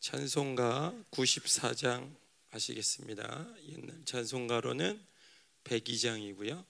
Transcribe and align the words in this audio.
찬송가 0.00 0.94
94장 1.10 2.16
아시겠습니다. 2.52 3.46
옛날 3.68 4.02
찬송가로는 4.06 4.98
102장이고요. 5.64 6.64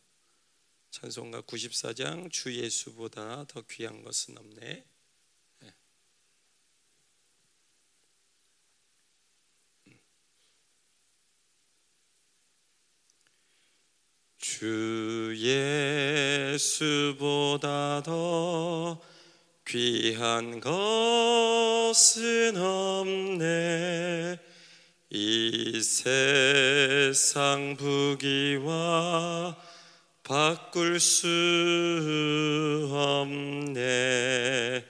찬송가 0.90 1.42
94장 1.42 2.28
주 2.32 2.52
예수보다 2.52 3.44
더 3.46 3.62
귀한 3.70 4.02
것은 4.02 4.36
없네. 4.36 4.84
네. 5.60 5.74
주 14.38 15.32
예수보다 16.56 18.02
더 18.02 19.09
귀한 19.70 20.58
것은 20.58 22.56
없네. 22.56 24.36
이 25.10 25.80
세상 25.80 27.76
부귀와 27.76 29.56
바꿀 30.24 30.98
수 30.98 31.28
없네. 32.90 34.84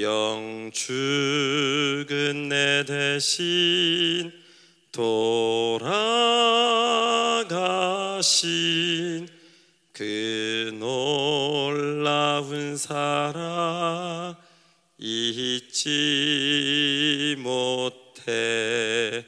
영 0.00 0.70
죽은 0.74 2.50
내 2.50 2.84
대신 2.84 4.30
돌아가신 4.92 5.82
그 9.92 10.70
놀라운 10.78 12.78
사랑 12.78 14.34
잊지 14.96 15.90
못해 17.38 19.26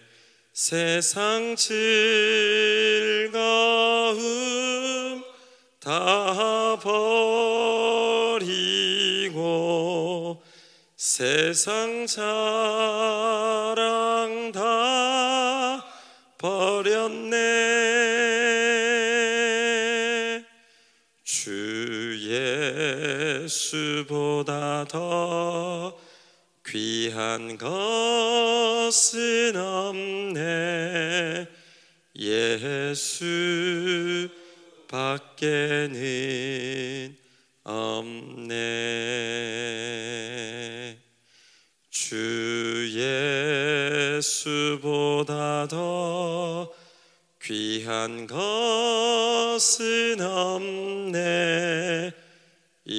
세상 0.54 1.56
즐거움 1.56 1.74
다 5.80 6.78
버리고 6.80 8.44
세상 10.96 12.06
자랑 12.06 12.22
다 14.52 15.84
버렸네 16.38 17.93
예수보다 23.44 24.86
더 24.88 25.96
귀한 26.66 27.58
것은 27.58 29.56
없네. 29.56 31.46
예수 32.16 34.28
밖에는 34.88 35.94
없네. 37.64 38.54
주 41.90 42.88
예수보다 44.16 45.68
더 45.68 46.72
귀한 47.42 48.26
것은 48.26 50.20
없네 50.20 52.23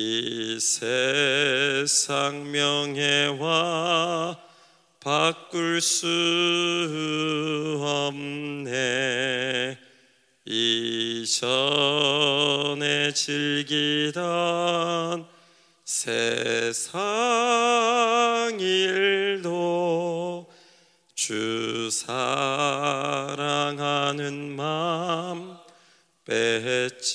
이 0.08 0.60
세상 0.60 2.52
명예와 2.52 4.38
바꿀 5.00 5.82
수 5.82 6.06
없네. 7.82 9.80
이전에 10.46 11.42
즐기던 13.14 14.22
세상 15.84 16.94
일도 18.60 20.48
주 21.16 21.90
사랑하는 21.92 22.56
마음 24.56 25.35
뺏지 26.26 27.14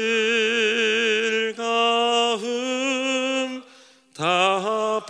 다 4.14 5.00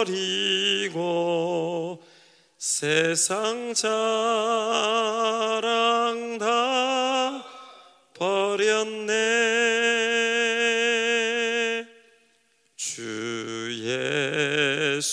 버리고 0.00 2.02
세상 2.58 3.72
자랑 3.72 3.88
다 6.38 6.59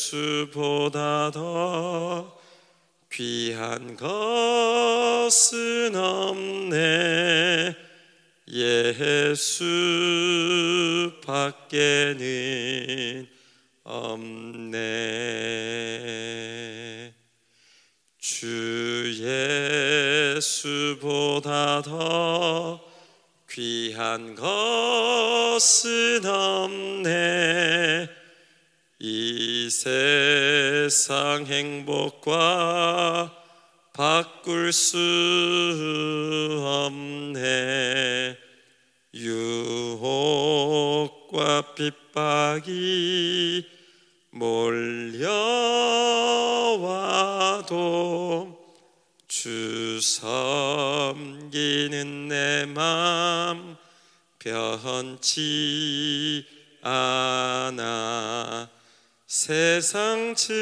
예수보다 0.07 1.31
더 1.31 2.37
귀한 3.11 3.97
것은 3.97 5.95
없네. 5.95 7.75
예수 8.47 9.65
밖에는 11.25 13.27
없네. 13.83 14.77
주 18.19 19.07
예수보다 20.37 21.81
더 21.81 22.79
귀한 23.49 24.35
것은 24.35 26.25
없네 26.25 28.16
이 28.99 29.69
세상 29.69 31.45
행복과 31.45 33.31
바꿀 33.93 34.73
수 34.73 34.97
없네. 36.63 38.35
유혹과 39.13 40.15
핍박이 41.75 43.67
몰려와도 44.31 45.27
주 49.27 49.99
섬기는 50.01 52.27
내 52.27 52.65
맘 52.65 53.77
변치 54.39 56.43
않아 56.81 58.76
세상 59.27 60.33
즐거움 60.35 60.57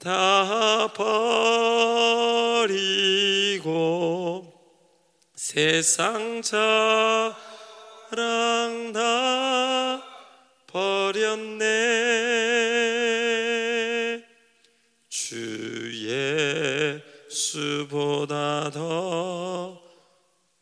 다 0.00 0.88
버리고 2.58 3.62
세상 5.36 6.42
자랑 6.42 7.32
다 8.92 10.02
버렸네. 10.66 11.62
주 15.08 15.88
예수보다 17.30 18.70
더 18.72 19.81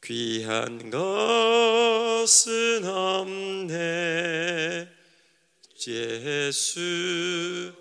귀한 0.02 0.90
것은 0.90 2.84
없네. 2.84 4.88
예수 5.86 7.72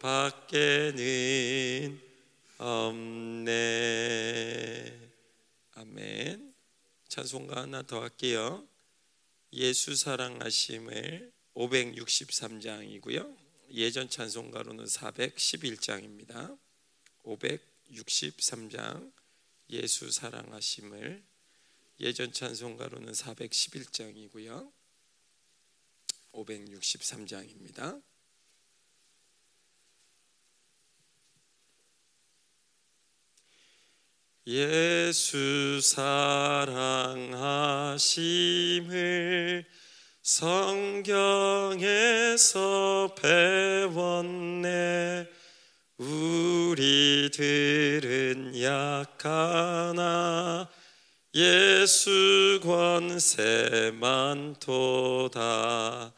밖에는 0.00 2.00
없네. 2.58 3.54
아멘. 5.74 6.54
찬송가 7.08 7.62
하나 7.62 7.82
더 7.82 8.02
할게요. 8.02 8.66
예수 9.52 9.96
사랑하심을 9.96 11.32
563장이고요. 11.54 13.36
예전 13.72 14.08
찬송가로는 14.08 14.84
411장입니다. 14.84 16.56
563장 17.24 19.12
예수 19.70 20.10
사랑하심을 20.10 21.22
예전 22.00 22.32
찬송가로는 22.32 23.12
411장이고요. 23.12 24.72
563장입니다. 26.32 28.02
예수 34.46 35.80
사랑하심을 35.80 36.84
성경에서 40.20 40.74
배웠네 43.18 45.26
우리들은 45.96 47.40
약하나 48.60 50.68
예수 51.34 52.60
권세만 52.62 54.54
도다. 54.60 56.12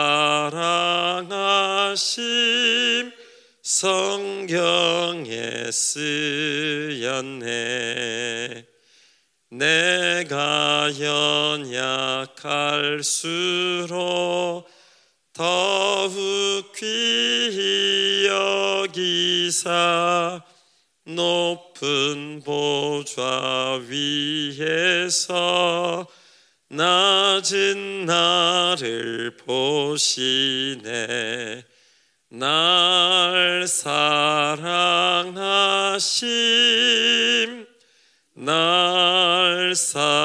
성경에 3.61 5.69
쓰였네. 5.71 7.45
내가 9.51 10.89
연약할수록 12.27 14.67
더욱 15.31 16.71
귀히 16.75 18.25
여기사 18.25 20.41
높은 21.07 22.41
보좌 22.43 23.79
위에서 23.87 25.25
낮은 26.67 28.05
나를 28.05 29.37
보시네. 29.37 30.83
날 32.29 33.65
사랑하심 33.65 34.67
날 38.33 39.73
사랑하심 39.73 40.19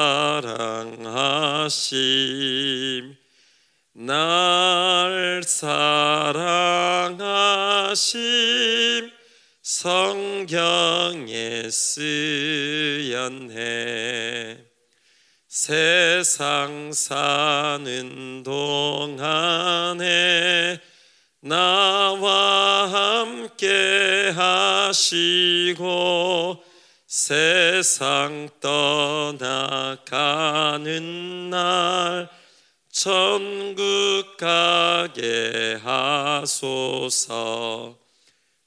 날 3.93 5.41
사랑하심 5.45 6.43
성경에 9.63 11.29
쓰였네. 11.69 12.17
세상 15.47 16.91
사는 16.91 18.43
동안에 18.43 20.01
나와 21.39 22.87
함께 22.91 24.33
하시고 24.35 25.81
세상 27.07 28.49
떠나가는 28.59 29.39
날 31.49 32.29
천국 32.91 34.35
가게 34.35 35.79
하소서 35.81 37.23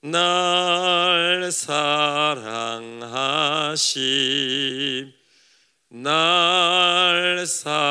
날 0.00 1.52
사랑하심 1.52 1.92
날 5.90 7.46
사랑하심 7.46 7.90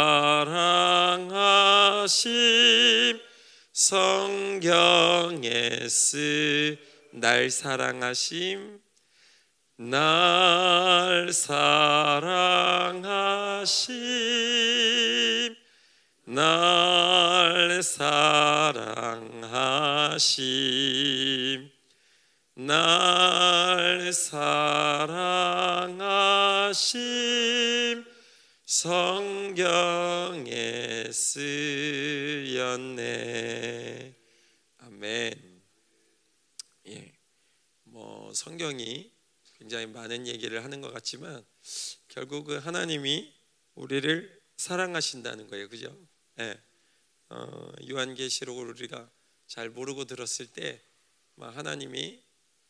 성경에 3.71 5.87
쓰날 5.87 7.51
사랑하심 7.51 8.79
날 9.77 11.31
사랑하심 11.31 11.69
날 16.31 17.81
사랑하심. 17.81 18.11
날 22.53 24.13
사랑하심. 24.13 25.49
성경에 28.63 29.91
쓰였네. 31.11 32.95
아멘. 34.77 35.63
예, 36.89 37.11
뭐 37.85 38.31
성경이 38.35 39.11
굉장히 39.57 39.87
많은 39.87 40.27
얘기를 40.27 40.63
하는 40.63 40.81
것 40.81 40.93
같지만 40.93 41.43
결국은 42.07 42.59
하나님이 42.59 43.33
우리를 43.73 44.39
사랑하신다는 44.57 45.47
거예요. 45.47 45.67
그죠? 45.69 45.97
예. 46.39 46.57
어, 47.29 47.71
요한계시록을 47.89 48.69
우리가 48.69 49.09
잘 49.45 49.69
모르고 49.69 50.05
들었을 50.05 50.47
때 50.47 50.81
하나님이 51.37 52.21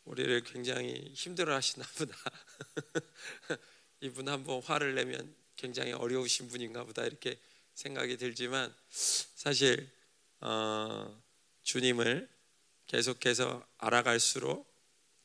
우리를 0.05 0.43
굉장히 0.43 1.11
힘들어 1.13 1.53
하시나 1.53 1.85
보다. 1.97 2.15
이분 4.01 4.27
한번 4.27 4.61
화를 4.63 4.95
내면 4.95 5.35
굉장히 5.55 5.91
어려우신 5.91 6.49
분인가 6.49 6.83
보다 6.83 7.05
이렇게 7.05 7.39
생각이 7.75 8.17
들지만 8.17 8.73
사실 8.89 9.89
어, 10.41 11.21
주님을 11.63 12.27
계속해서 12.88 13.65
알아갈수록 13.77 14.67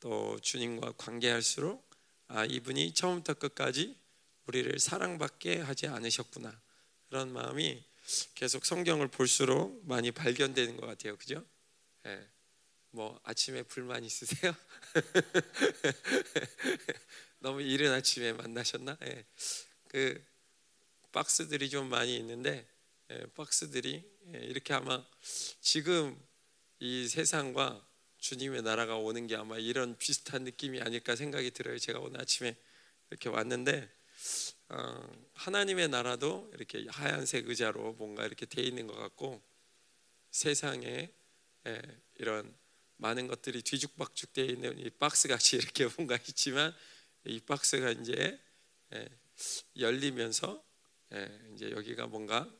또 0.00 0.38
주님과 0.40 0.92
관계할수록 0.98 1.88
아 2.28 2.44
이분이 2.44 2.92
처음부터 2.92 3.34
끝까지 3.34 3.96
우리를 4.46 4.78
사랑받게 4.78 5.60
하지 5.60 5.86
않으셨구나 5.86 6.60
그런 7.08 7.32
마음이 7.32 7.82
계속 8.34 8.64
성경을 8.64 9.08
볼수록 9.08 9.86
많이 9.86 10.10
발견되는 10.10 10.76
것 10.76 10.86
같아요, 10.86 11.16
그죠? 11.16 11.44
예. 12.06 12.28
뭐 12.90 13.18
아침에 13.24 13.62
불만 13.62 14.04
있으세요? 14.04 14.54
너무 17.40 17.62
이른 17.62 17.92
아침에 17.92 18.32
만나셨나? 18.32 18.98
예. 19.02 19.24
그 19.88 20.22
박스들이 21.12 21.70
좀 21.70 21.88
많이 21.88 22.16
있는데 22.16 22.66
예, 23.10 23.26
박스들이 23.34 24.02
예, 24.34 24.38
이렇게 24.38 24.74
아마 24.74 25.04
지금 25.60 26.20
이 26.80 27.08
세상과 27.08 27.86
주님의 28.18 28.62
나라가 28.62 28.96
오는 28.96 29.26
게 29.26 29.36
아마 29.36 29.58
이런 29.58 29.96
비슷한 29.98 30.44
느낌이 30.44 30.80
아닐까 30.80 31.14
생각이 31.14 31.50
들어요. 31.50 31.78
제가 31.78 32.00
오늘 32.00 32.20
아침에 32.20 32.56
이렇게 33.10 33.28
왔는데 33.28 33.82
어, 33.82 34.03
하나님의 35.34 35.88
나라도 35.88 36.50
이렇게 36.54 36.86
하얀색 36.88 37.48
의자로 37.48 37.94
뭔가 37.94 38.24
이렇게 38.26 38.46
돼 38.46 38.62
있는 38.62 38.86
것 38.86 38.94
같고 38.96 39.42
세상에 40.30 41.12
예, 41.66 41.82
이런 42.16 42.54
많은 42.96 43.26
것들이 43.26 43.62
뒤죽박죽 43.62 44.32
되어 44.32 44.44
있는 44.44 44.78
이 44.78 44.90
박스 44.90 45.28
같이 45.28 45.56
이렇게 45.58 45.86
뭔가 45.86 46.16
있지만 46.16 46.74
이 47.24 47.40
박스가 47.40 47.90
이제 47.90 48.40
예, 48.92 49.08
열리면서 49.78 50.62
예, 51.12 51.40
이제 51.54 51.70
여기가 51.70 52.06
뭔가 52.06 52.50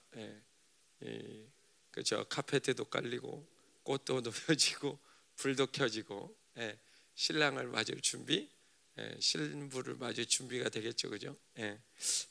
그저 1.91 2.25
카페트도 2.25 2.87
깔리고 2.87 3.47
꽃도 3.83 4.23
놓여지고 4.49 4.99
불도 5.37 5.67
켜지고 5.67 6.37
예, 6.59 6.79
신랑을 7.15 7.69
맞을 7.69 8.01
준비, 8.01 8.51
예, 8.99 9.17
신부를 9.21 9.97
맞을 9.97 10.27
준비가 10.27 10.69
되겠죠, 10.69 11.11
그죠? 11.11 11.37
예, 11.59 11.81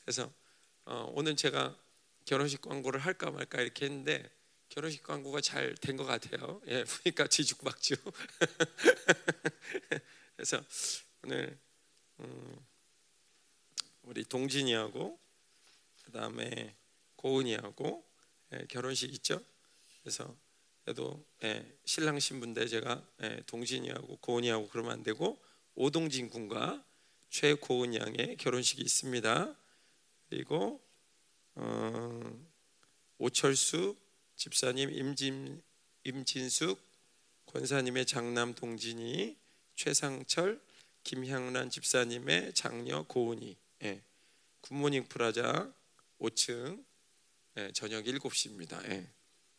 그래서 0.02 0.32
어, 0.86 1.10
오늘 1.14 1.36
제가 1.36 1.78
결혼식 2.24 2.62
광고를 2.62 3.00
할까 3.00 3.30
말까 3.30 3.60
이렇게 3.60 3.86
했는데 3.86 4.30
결혼식 4.70 5.02
광고가 5.02 5.40
잘 5.40 5.74
된 5.76 5.96
것 5.96 6.04
같아요. 6.04 6.60
예, 6.68 6.84
보니까 7.04 7.26
뒤죽박죽. 7.28 8.00
그래서 10.36 10.62
오늘 11.22 11.58
음, 12.20 12.66
우리 14.02 14.24
동진이하고 14.24 15.18
그다음에 16.04 16.76
고은이하고 17.16 18.04
예, 18.52 18.66
결혼식 18.68 19.12
있죠. 19.14 19.40
그래서 20.02 20.36
그래도 20.84 21.24
예, 21.44 21.76
신랑 21.84 22.18
신부인데 22.18 22.66
제가 22.68 23.06
예, 23.22 23.42
동진이하고 23.46 24.16
고은이하고 24.18 24.68
그러면 24.68 24.92
안 24.92 25.02
되고 25.02 25.42
오동진 25.74 26.30
군과 26.30 26.84
최고은 27.30 27.94
양의 27.94 28.36
결혼식이 28.36 28.82
있습니다. 28.82 29.56
그리고 30.28 30.80
어, 31.56 32.46
오철수 33.18 33.96
집사님 34.36 34.90
임진 34.90 35.62
임진숙 36.04 36.80
권사님의 37.46 38.06
장남 38.06 38.54
동진이 38.54 39.36
최상철 39.74 40.60
김향란 41.02 41.70
집사님의 41.70 42.54
장녀 42.54 43.02
고은이 43.04 43.56
예. 43.82 44.02
굿모닝 44.60 45.08
프라자 45.08 45.72
5층 46.20 46.84
예, 47.56 47.70
저녁 47.72 48.04
7시입니다. 48.04 48.82
예. 48.90 49.08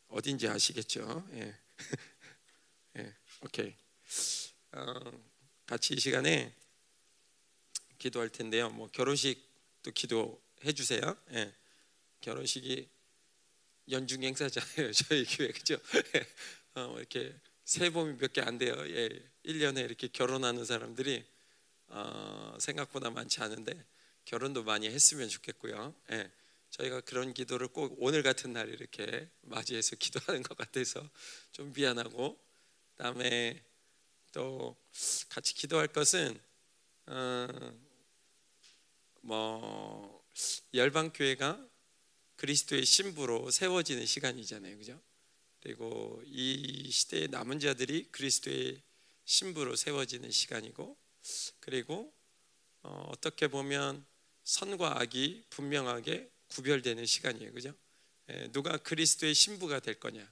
어딘지 0.08 0.48
아시겠죠? 0.48 1.28
예. 1.34 1.56
예. 2.98 3.14
오케이. 3.42 3.74
어, 4.74 4.94
같이 5.66 5.94
이 5.96 6.00
시간에 6.00 6.54
기도할 7.98 8.30
텐데요. 8.30 8.70
뭐 8.70 8.88
결혼식도 8.92 9.92
기도해 9.92 10.74
주세요. 10.76 11.02
예. 11.32 11.54
결혼식이 12.22 12.88
연중 13.92 14.24
행사잖아요. 14.24 14.92
저희 14.94 15.26
교회 15.26 15.52
그죠? 15.52 15.78
어, 16.76 16.96
이렇게 16.98 17.34
세 17.64 17.90
봄이 17.90 18.18
몇 18.18 18.34
개 18.34 18.42
안 18.42 18.58
돼요. 18.58 18.76
예, 18.90 19.10
1년에 19.46 19.84
이렇게 19.86 20.08
결혼하는 20.08 20.66
사람들이 20.66 21.26
어, 21.88 22.58
생각보다 22.60 23.10
많지 23.10 23.42
않은데 23.42 23.74
결혼도 24.26 24.64
많이 24.64 24.88
했으면 24.88 25.30
좋겠고요. 25.30 25.96
예, 26.12 26.32
저희가 26.72 27.02
그런 27.02 27.34
기도를 27.34 27.68
꼭 27.70 27.96
오늘 28.00 28.24
같은 28.24 28.54
날 28.54 28.70
이렇게 28.70 29.30
맞이해서 29.42 29.96
기도하는 29.98 30.44
것 30.44 30.58
같아서 30.58 31.08
좀 31.52 31.72
미안하고 31.74 32.38
그다음에 32.98 33.64
또 34.36 34.76
같이 35.30 35.56
기도할 35.56 35.88
것은 35.88 36.38
어, 37.06 37.48
뭐 39.22 40.26
열방 40.74 41.14
교회가 41.14 41.66
그리스도의 42.36 42.86
신부로 42.86 43.50
세워지는 43.50 44.06
시간이잖아요, 44.06 44.78
그죠? 44.78 45.02
그리고 45.62 46.22
이 46.26 46.92
시대의 46.92 47.30
남은 47.30 47.60
자들이 47.60 48.10
그리스도의 48.12 48.82
신부로 49.24 49.78
세워지는 49.78 50.30
시간이고, 50.30 50.98
그리고 51.62 52.14
어, 52.84 53.08
어떻게 53.14 53.48
보면 53.48 54.06
선과 54.44 55.00
악이 55.00 55.46
분명하게 55.50 56.30
구별되는 56.50 57.06
시간이에요, 57.06 57.54
그죠? 57.54 57.74
예, 58.30 58.50
누가 58.52 58.78
그리스도의 58.78 59.34
신부가 59.34 59.80
될 59.80 59.98
거냐, 59.98 60.30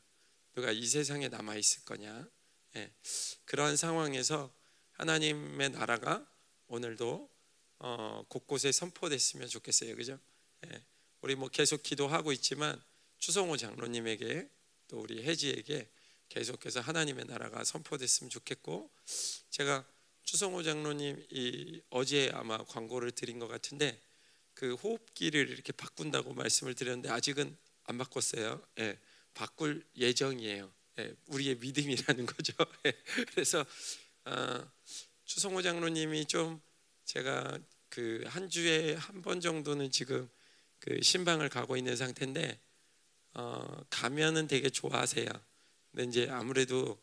누가 0.56 0.74
이 0.74 0.86
세상에 0.86 1.30
남아 1.30 1.56
있을 1.56 1.86
거냐, 1.86 2.28
예, 2.76 2.92
그러한 3.46 3.78
상황에서 3.78 4.54
하나님의 4.94 5.72
나라가 5.72 6.26
오늘도 6.68 7.30
어, 7.80 8.26
곳곳에 8.30 8.72
선포됐으면 8.72 9.48
좋겠어요, 9.48 9.96
그죠? 9.96 10.20
예, 10.66 10.84
우리 11.22 11.36
뭐 11.36 11.50
계속 11.50 11.84
기도하고 11.84 12.32
있지만 12.32 12.82
추성호 13.20 13.58
장로님에게 13.58 14.50
또 14.88 15.00
우리 15.00 15.24
혜지에게 15.24 15.90
계속해서 16.30 16.82
하나님의 16.82 17.26
나라가 17.26 17.64
선포됐으면 17.64 18.30
좋겠고 18.30 18.90
제가 19.50 19.86
추성호 20.24 20.64
장로님 20.64 21.26
이 21.30 21.82
어제 21.90 22.32
아마 22.34 22.58
광고를 22.58 23.12
드린 23.12 23.40
것 23.40 23.48
같은데 23.48 24.02
그 24.54 24.74
호흡기를 24.76 25.50
이렇게 25.50 25.72
바꾼다고 25.72 26.34
말씀을 26.34 26.74
드렸는데 26.74 27.10
아직은 27.10 27.56
안 27.86 27.98
바꿨어요. 27.98 28.62
예, 28.80 28.98
바꿀 29.34 29.86
예정이에요. 29.96 30.72
예, 31.00 31.14
우리의 31.28 31.56
믿음이라는 31.58 32.26
거죠. 32.28 32.54
예, 32.86 32.94
그래서 33.34 33.66
아, 34.26 34.72
추성호 35.26 35.62
장로님이 35.62 36.26
좀 36.28 36.62
제가 37.06 37.60
그 37.90 38.24
한 38.28 38.50
주에 38.50 38.96
한 38.96 39.22
번 39.22 39.40
정도는 39.40 39.92
지금 39.92 40.28
그 40.80 41.00
신방을 41.02 41.50
가고 41.50 41.78
있는 41.78 41.96
상태인데 41.96 42.60
어, 43.36 43.84
가면은 43.90 44.48
되게 44.48 44.70
좋아하세요. 44.70 45.28
근데 45.92 46.04
이제 46.06 46.30
아무래도 46.30 47.00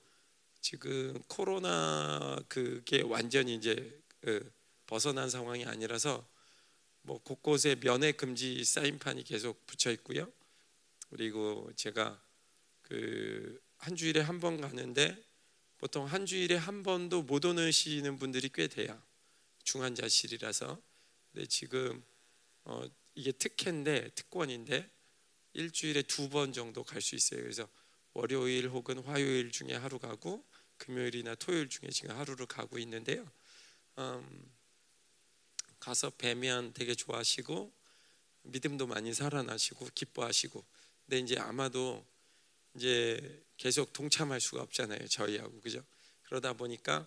지금 0.60 1.14
코로나 1.28 2.38
그게 2.48 3.02
완전히 3.02 3.54
이제 3.56 4.00
그 4.20 4.52
벗어난 4.86 5.30
상황이 5.30 5.64
아니라서 5.64 6.26
뭐 7.02 7.18
곳곳에 7.22 7.76
면회 7.76 8.12
금지 8.12 8.64
사인판이 8.64 9.24
계속 9.24 9.66
붙여 9.66 9.90
있고요. 9.92 10.30
그리고 11.10 11.70
제가 11.76 12.22
그 12.82 13.60
한 13.80 13.96
주일에 13.96 14.20
한 14.20 14.40
번 14.40 14.60
가는데 14.60 15.16
보통 15.78 16.06
한 16.06 16.26
주일에 16.26 16.56
한 16.56 16.82
번도 16.82 17.22
못 17.22 17.44
오시는 17.44 18.18
분들이 18.18 18.50
꽤 18.52 18.68
돼요. 18.68 19.00
중환자실이라서. 19.64 20.80
근데 21.32 21.46
지금 21.46 22.02
어 22.64 22.84
이게 23.14 23.32
특혜인데 23.32 24.10
특권인데 24.14 24.90
일주일에 25.54 26.02
두 26.02 26.28
번 26.30 26.52
정도 26.52 26.84
갈 26.84 27.00
수 27.02 27.14
있어요. 27.16 27.42
그래서 27.42 27.68
월요일 28.14 28.68
혹은 28.68 28.98
화요일 29.00 29.50
중에 29.52 29.74
하루 29.74 29.98
가고 29.98 30.44
금요일이나 30.78 31.34
토요일 31.36 31.68
중에 31.68 31.90
지금 31.90 32.16
하루를 32.16 32.46
가고 32.46 32.78
있는데요. 32.78 33.26
음, 33.98 34.52
가서 35.80 36.10
뵈면 36.10 36.74
되게 36.74 36.94
좋아하시고 36.94 37.72
믿음도 38.44 38.86
많이 38.86 39.14
살아나시고 39.14 39.88
기뻐하시고 39.94 40.64
근데 41.06 41.18
이제 41.20 41.38
아마도 41.38 42.04
이제 42.74 43.42
계속 43.60 43.92
동참할 43.92 44.40
수가 44.40 44.62
없잖아요 44.62 45.06
저희하고 45.08 45.60
그죠 45.60 45.84
그러다 46.22 46.54
보니까 46.54 47.06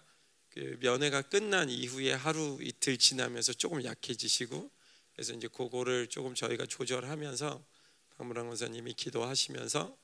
그 0.49 0.77
면회가 0.81 1.23
끝난 1.23 1.67
이후에 1.67 2.13
하루 2.13 2.59
이틀 2.61 2.97
지나면서 2.97 3.53
조금 3.53 3.83
약해지시고 3.83 4.69
그래서 5.13 5.33
이제 5.33 5.47
그거를 5.47 6.07
조금 6.07 6.35
저희가 6.35 6.67
조절하면서 6.67 7.65
박무랑 8.17 8.49
원사님이 8.49 8.93
기도하시면서 8.93 9.97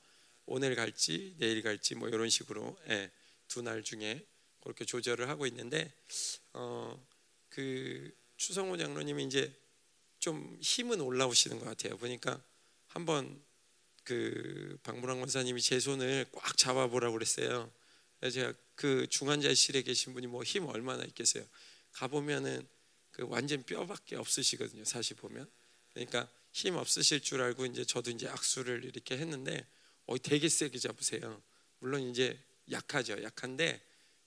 오늘 0.46 0.74
갈지 0.74 1.36
내일 1.38 1.62
갈지 1.62 1.94
뭐 1.94 2.08
이런 2.08 2.28
식으로 2.28 2.76
예, 2.88 3.12
두날 3.46 3.84
중에 3.84 4.26
그렇게 4.60 4.84
조절을 4.84 5.28
하고 5.28 5.46
있는데 5.46 5.92
어, 6.52 7.00
그 7.48 8.12
추성호 8.36 8.76
장로님이 8.76 9.24
이제 9.24 9.54
좀 10.18 10.58
힘은 10.60 11.00
올라오시는 11.00 11.60
것 11.60 11.64
같아요. 11.64 11.96
보니까 11.96 12.42
한번 12.88 13.40
그 14.04 14.78
박무랑 14.82 15.20
원사님이 15.20 15.60
제 15.60 15.78
손을 15.80 16.26
꽉 16.32 16.56
잡아보라고 16.56 17.14
그랬어요. 17.14 17.70
제가 18.22 18.52
그 18.74 19.06
중환자실에 19.08 19.82
계신 19.82 20.12
분이 20.14 20.26
뭐 20.26 20.42
힘 20.44 20.66
얼마나 20.66 21.04
있겠어요. 21.04 21.44
가 21.92 22.06
보면은 22.08 22.66
그 23.10 23.24
완전 23.28 23.62
뼈밖에 23.64 24.16
없으시거든요. 24.16 24.84
사실 24.84 25.16
보면 25.16 25.48
그러니까 25.92 26.28
힘 26.52 26.76
없으실 26.76 27.20
줄 27.20 27.40
알고 27.42 27.66
이제 27.66 27.84
저도 27.84 28.10
이제 28.10 28.28
악수를 28.28 28.84
이렇게 28.84 29.16
했는데 29.18 29.66
어 30.06 30.18
되게 30.18 30.48
세게 30.48 30.78
잡으세요. 30.78 31.42
물론 31.78 32.02
이제 32.10 32.38
약하죠. 32.70 33.22
약한데 33.22 33.80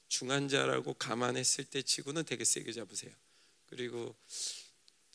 중환자라고 0.07 0.93
감안했을 0.95 1.65
때 1.65 1.81
치고는 1.81 2.25
되게 2.25 2.43
세게 2.43 2.71
잡으세요. 2.73 3.11
그리고 3.67 4.15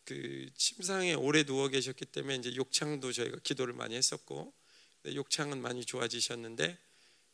그 0.09 0.49
침상에 0.57 1.13
오래 1.13 1.45
누워 1.45 1.69
계셨기 1.69 2.07
때문에 2.07 2.37
이제 2.37 2.57
욕창도 2.57 3.13
저희가 3.13 3.41
기도를 3.41 3.75
많이 3.75 3.95
했었고 3.95 4.55
욕창은 5.05 5.61
많이 5.61 5.85
좋아지셨는데 5.85 6.79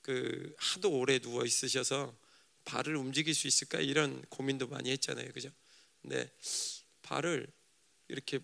그 0.03 0.53
하도 0.59 0.91
오래 0.91 1.21
누워 1.21 1.45
있으셔서 1.45 2.19
발을 2.65 2.97
움직일 2.97 3.33
수 3.33 3.47
있을까 3.47 3.79
이런 3.79 4.21
고민도 4.23 4.67
많이 4.67 4.91
했잖아요. 4.91 5.31
그죠? 5.31 5.51
근데 6.03 6.29
발을 7.03 7.47
이렇게 8.09 8.41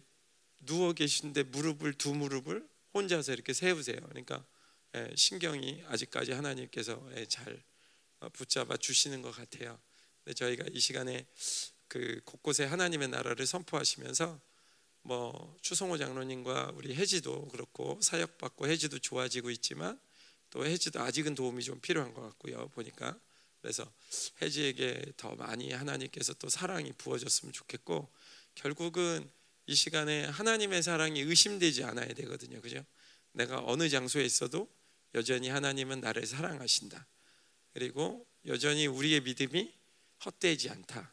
누워 0.61 0.93
계신데 0.93 1.43
무릎을 1.45 1.95
두 1.95 2.15
무릎을 2.15 2.69
혼자서 2.95 3.33
이렇게 3.33 3.53
세우세요. 3.53 3.99
그러니까 4.11 4.47
예, 4.95 5.13
신경이 5.17 5.83
아직까지 5.87 6.31
하나님께서 6.31 7.05
예, 7.17 7.27
잘 7.27 7.61
어, 8.21 8.29
붙잡아 8.29 8.77
주시는 8.77 9.23
것 9.23 9.33
같아요. 9.33 9.77
저희가 10.37 10.67
이 10.71 10.79
시간에 10.79 11.27
그 11.91 12.21
곳곳에 12.25 12.65
하나님의 12.65 13.09
나라를 13.09 13.47
선포하시면서 13.47 14.41
뭐 15.03 15.57
추성호 15.61 15.99
장로님과 15.99 16.73
우리 16.77 16.95
혜지도 16.95 17.49
그렇고 17.49 17.99
사역 18.01 18.39
받고 18.39 18.69
혜지도 18.69 19.01
좋아지고 19.01 19.51
있지만 19.51 19.99
또 20.51 20.65
혜지도 20.65 21.01
아직은 21.01 21.35
도움이 21.35 21.65
좀 21.65 21.81
필요한 21.81 22.15
것 22.15 22.23
같고요. 22.23 22.69
보니까 22.69 23.19
그래서 23.61 23.91
혜지에게 24.41 25.05
더 25.17 25.35
많이 25.35 25.73
하나님께서 25.73 26.33
또 26.35 26.49
사랑이 26.49 26.93
부어졌으면 26.93 27.53
좋겠고 27.53 28.09
결국은 28.55 29.29
이 29.67 29.75
시간에 29.75 30.27
하나님의 30.27 30.85
사랑이 30.85 31.21
의심되지 31.23 31.83
않아야 31.83 32.07
되거든요. 32.15 32.61
그죠? 32.61 32.85
내가 33.33 33.65
어느 33.67 33.89
장소에 33.89 34.25
있어도 34.25 34.69
여전히 35.17 35.49
하나님은 35.49 36.01
나를 36.01 36.25
사랑하신다. 36.25 37.05
그리고 37.73 38.25
여전히 38.47 38.87
우리의 38.87 39.23
믿음이 39.23 39.73
헛되지 40.25 40.71
않다. 40.71 41.13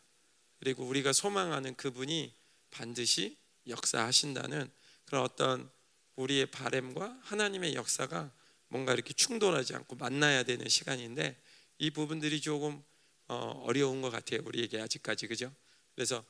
그리고 0.59 0.83
우리가 0.85 1.13
소망하는 1.13 1.75
그분이 1.75 2.33
반드시 2.71 3.37
역사하신다는 3.67 4.69
그런 5.05 5.23
어떤 5.23 5.69
우리의 6.15 6.47
바램과 6.47 7.19
하나님의 7.21 7.75
역사가 7.75 8.31
뭔가 8.69 8.93
이렇게 8.93 9.13
충돌하지 9.13 9.75
않고 9.75 9.95
만나야 9.95 10.43
되는 10.43 10.67
시간인데 10.67 11.39
이 11.77 11.91
부분들이 11.91 12.41
조금 12.41 12.83
어, 13.27 13.63
어려운 13.65 14.01
것 14.01 14.09
같아요. 14.09 14.41
우리에게 14.45 14.79
아직까지 14.81 15.27
그죠? 15.27 15.53
그래서 15.95 16.23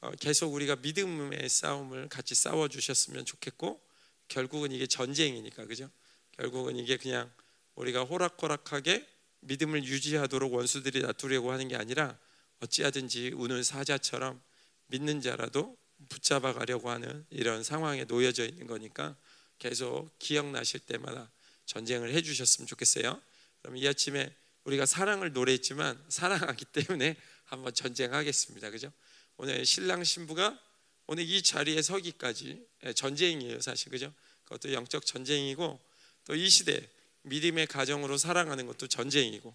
어, 0.00 0.10
계속 0.12 0.52
우리가 0.52 0.76
믿음의 0.76 1.48
싸움을 1.48 2.08
같이 2.08 2.34
싸워 2.34 2.68
주셨으면 2.68 3.24
좋겠고 3.24 3.80
결국은 4.28 4.72
이게 4.72 4.86
전쟁이니까 4.86 5.66
그죠? 5.66 5.90
결국은 6.32 6.76
이게 6.76 6.96
그냥 6.96 7.30
우리가 7.74 8.04
호락호락하게 8.04 9.06
믿음을 9.40 9.84
유지하도록 9.84 10.52
원수들이 10.52 11.00
놔두려고 11.00 11.52
하는 11.52 11.68
게 11.68 11.76
아니라 11.76 12.18
어찌하든지 12.62 13.32
우는 13.34 13.62
사자처럼 13.62 14.40
믿는 14.86 15.20
자라도 15.20 15.76
붙잡아 16.08 16.52
가려고 16.52 16.90
하는 16.90 17.24
이런 17.30 17.62
상황에 17.62 18.04
놓여져 18.04 18.46
있는 18.46 18.66
거니까 18.66 19.16
계속 19.58 20.10
기억나실 20.18 20.80
때마다 20.80 21.30
전쟁을 21.66 22.12
해 22.12 22.22
주셨으면 22.22 22.66
좋겠어요. 22.66 23.20
그럼 23.60 23.76
이 23.76 23.86
아침에 23.86 24.34
우리가 24.64 24.86
사랑을 24.86 25.32
노래했지만 25.32 26.02
사랑하기 26.08 26.64
때문에 26.66 27.16
한번 27.44 27.74
전쟁하겠습니다. 27.74 28.70
그죠? 28.70 28.92
오늘 29.36 29.64
신랑 29.64 30.04
신부가 30.04 30.58
오늘 31.06 31.24
이 31.24 31.42
자리에 31.42 31.82
서기까지 31.82 32.64
예, 32.84 32.92
전쟁이에요, 32.92 33.60
사실 33.60 33.90
그죠? 33.90 34.12
그것도 34.44 34.72
영적 34.72 35.04
전쟁이고 35.06 35.80
또 36.24 36.34
이 36.34 36.48
시대 36.48 36.88
믿음의 37.22 37.66
가정으로 37.66 38.16
살아가는 38.18 38.66
것도 38.66 38.86
전쟁이고 38.86 39.54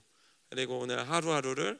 그리고 0.50 0.80
오늘 0.80 1.10
하루하루를 1.10 1.80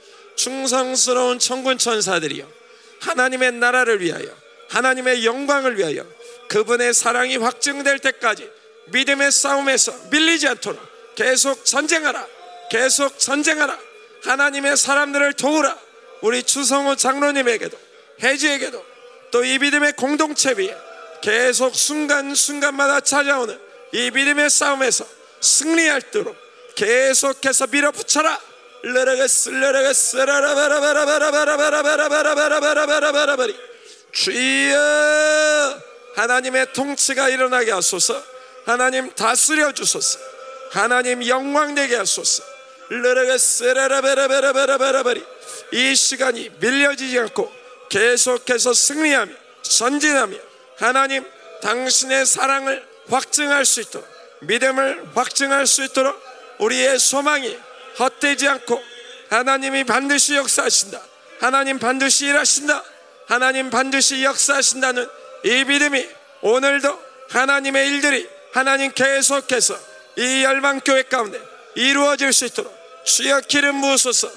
하나님의 4.69 5.25
영광을 5.25 5.77
위하여 5.77 6.05
그분의 6.47 6.93
사랑이 6.93 7.37
확증될 7.37 7.99
때까지 7.99 8.49
믿음의 8.87 9.31
싸움에서 9.31 9.93
밀리지 10.11 10.47
않도록 10.47 10.81
계속 11.15 11.65
전쟁하라. 11.65 12.25
계속 12.69 13.19
전쟁하라. 13.19 13.77
하나님의 14.23 14.77
사람들을 14.77 15.33
도우라. 15.33 15.77
우리 16.21 16.43
추성호 16.43 16.95
장로님에게도 16.95 17.77
해지에게도 18.23 18.85
또 19.31 19.43
이 19.43 19.57
믿음의 19.59 19.93
공동체 19.93 20.51
위에 20.51 20.75
계속 21.21 21.75
순간순간마다 21.75 22.99
찾아오는 22.99 23.57
이 23.93 24.11
믿음의 24.11 24.49
싸움에서 24.49 25.05
승리할도록 25.39 26.35
계속해서 26.75 27.67
밀어붙여라. 27.67 28.50
주여 34.11 35.81
하나님의 36.15 36.73
통치가 36.73 37.29
일어나게 37.29 37.71
하소서 37.71 38.21
하나님 38.65 39.11
다스려 39.13 39.71
주소서 39.71 40.19
하나님 40.71 41.25
영광 41.27 41.75
되게 41.75 41.95
하소서 41.95 42.43
이 45.71 45.95
시간이 45.95 46.49
밀려지지 46.59 47.19
않고 47.19 47.51
계속해서 47.89 48.73
승리하며 48.73 49.33
전진하며 49.61 50.37
하나님 50.77 51.25
당신의 51.61 52.25
사랑을 52.25 52.85
확증할 53.09 53.65
수 53.65 53.81
있도록 53.81 54.07
믿음을 54.41 55.09
확증할 55.13 55.67
수 55.67 55.83
있도록 55.83 56.19
우리의 56.59 56.99
소망이 56.99 57.57
헛되지 57.99 58.47
않고 58.47 58.81
하나님이 59.29 59.83
반드시 59.85 60.35
역사하신다. 60.35 61.01
하나님 61.39 61.79
반드시 61.79 62.27
일하신다. 62.27 62.83
하나님 63.27 63.69
반드시 63.69 64.23
역사하신다는 64.23 65.07
이 65.45 65.63
믿음이 65.63 66.07
오늘도 66.41 67.01
하나님의 67.29 67.87
일들이 67.87 68.27
하나님 68.53 68.91
계속해서 68.91 69.77
이 70.17 70.43
열방교회 70.43 71.03
가운데 71.03 71.41
이루어질 71.75 72.33
수 72.33 72.45
있도록 72.45 72.75
주여 73.05 73.41
기름 73.47 73.81
부으소서 73.81 74.29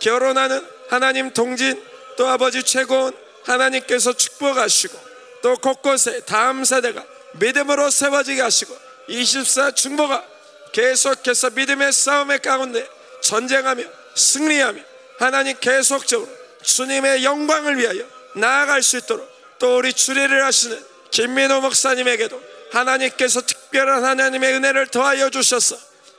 결혼하는 0.00 0.66
하나님 0.88 1.32
동진 1.32 1.80
또 2.16 2.26
아버지 2.26 2.62
최고원 2.62 3.14
하나님께서 3.44 4.12
축복하시고 4.12 4.98
또 5.42 5.56
곳곳에 5.56 6.20
다음 6.26 6.64
세대가 6.64 7.04
믿음으로 7.34 7.90
세워지게 7.90 8.42
하시고 8.42 8.76
24 9.08 9.70
중보가 9.70 10.24
계속해서 10.72 11.50
믿음의 11.50 11.92
싸움의 11.92 12.40
가운데 12.40 12.86
전쟁하며 13.20 13.84
승리하며 14.14 14.80
하나님 15.18 15.56
계속적으로 15.60 16.28
주님의 16.62 17.24
영광을 17.24 17.78
위하여 17.78 18.04
나아갈 18.34 18.82
수 18.82 18.98
있도록 18.98 19.28
또 19.58 19.78
우리 19.78 19.92
주례를 19.92 20.44
하시는 20.44 20.82
김민호 21.10 21.60
목사님에게도 21.60 22.40
하나님께서 22.72 23.40
특별한 23.40 24.04
하나님의 24.04 24.54
은혜를 24.54 24.86
더하여 24.88 25.30
주셔서 25.30 25.76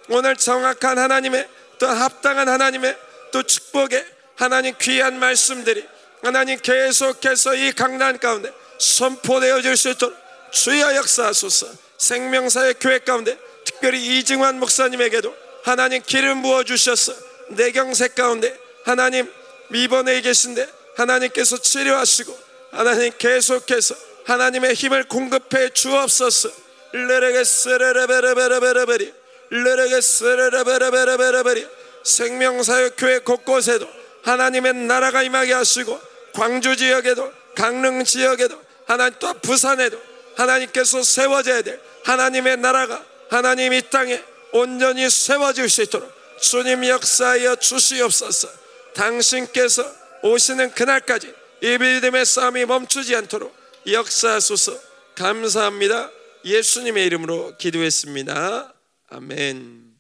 오늘 0.09 0.35
정확한 0.35 0.97
하나님의 0.97 1.47
또 1.79 1.87
합당한 1.87 2.49
하나님의 2.49 2.97
또 3.31 3.43
축복의 3.43 4.05
하나님 4.35 4.75
귀한 4.79 5.19
말씀들이 5.19 5.87
하나님 6.21 6.59
계속해서 6.59 7.55
이 7.55 7.71
강단 7.71 8.19
가운데 8.19 8.51
선포되어 8.79 9.61
질 9.61 9.77
수 9.77 9.89
있도록 9.89 10.17
주여 10.51 10.95
역사하소서. 10.95 11.67
생명사의 11.97 12.75
교회 12.79 12.99
가운데 12.99 13.37
특별히 13.63 14.19
이증환 14.19 14.59
목사님에게도 14.59 15.33
하나님 15.63 16.01
기름 16.05 16.41
부어 16.41 16.63
주셔서 16.63 17.13
내경색 17.49 18.15
가운데 18.15 18.57
하나님 18.83 19.31
입원해 19.73 20.19
계신데 20.21 20.67
하나님께서 20.95 21.57
치료하시고 21.57 22.39
하나님 22.71 23.11
계속해서 23.17 23.95
하나님의 24.25 24.73
힘을 24.73 25.05
공급해 25.05 25.69
주옵소서. 25.69 26.49
레레게스레레베레베레베레베리 26.93 29.13
레레게스레레베레베레베레베리. 29.49 31.65
생명사역 32.03 32.95
교회 32.97 33.19
곳곳에도 33.19 33.87
하나님의 34.23 34.73
나라가 34.73 35.23
임하게 35.23 35.53
하시고 35.53 35.97
광주 36.33 36.75
지역에도 36.75 37.31
강릉 37.55 38.03
지역에도 38.03 38.61
하나님 38.87 39.17
또 39.19 39.33
부산에도 39.35 40.01
하나님께서 40.35 41.03
세워져야 41.03 41.61
될 41.61 41.79
하나님의 42.03 42.57
나라가 42.57 43.01
하나님 43.29 43.71
이 43.73 43.81
땅에 43.89 44.21
온전히 44.53 45.09
세워질 45.09 45.69
수 45.69 45.83
있도록 45.83 46.11
주님 46.41 46.85
역사하여 46.85 47.55
주시옵소서. 47.57 48.47
당신께서 48.95 49.83
오시는 50.23 50.71
그날까지 50.71 51.33
이 51.63 51.77
믿음의 51.77 52.25
싸움이 52.25 52.65
멈추지 52.65 53.15
않도록 53.15 53.55
역사하소서. 53.87 54.79
감사합니다. 55.15 56.11
예수님의 56.43 57.05
이름으로 57.05 57.57
기도했습니다. 57.57 58.73
아멘. 59.09 59.91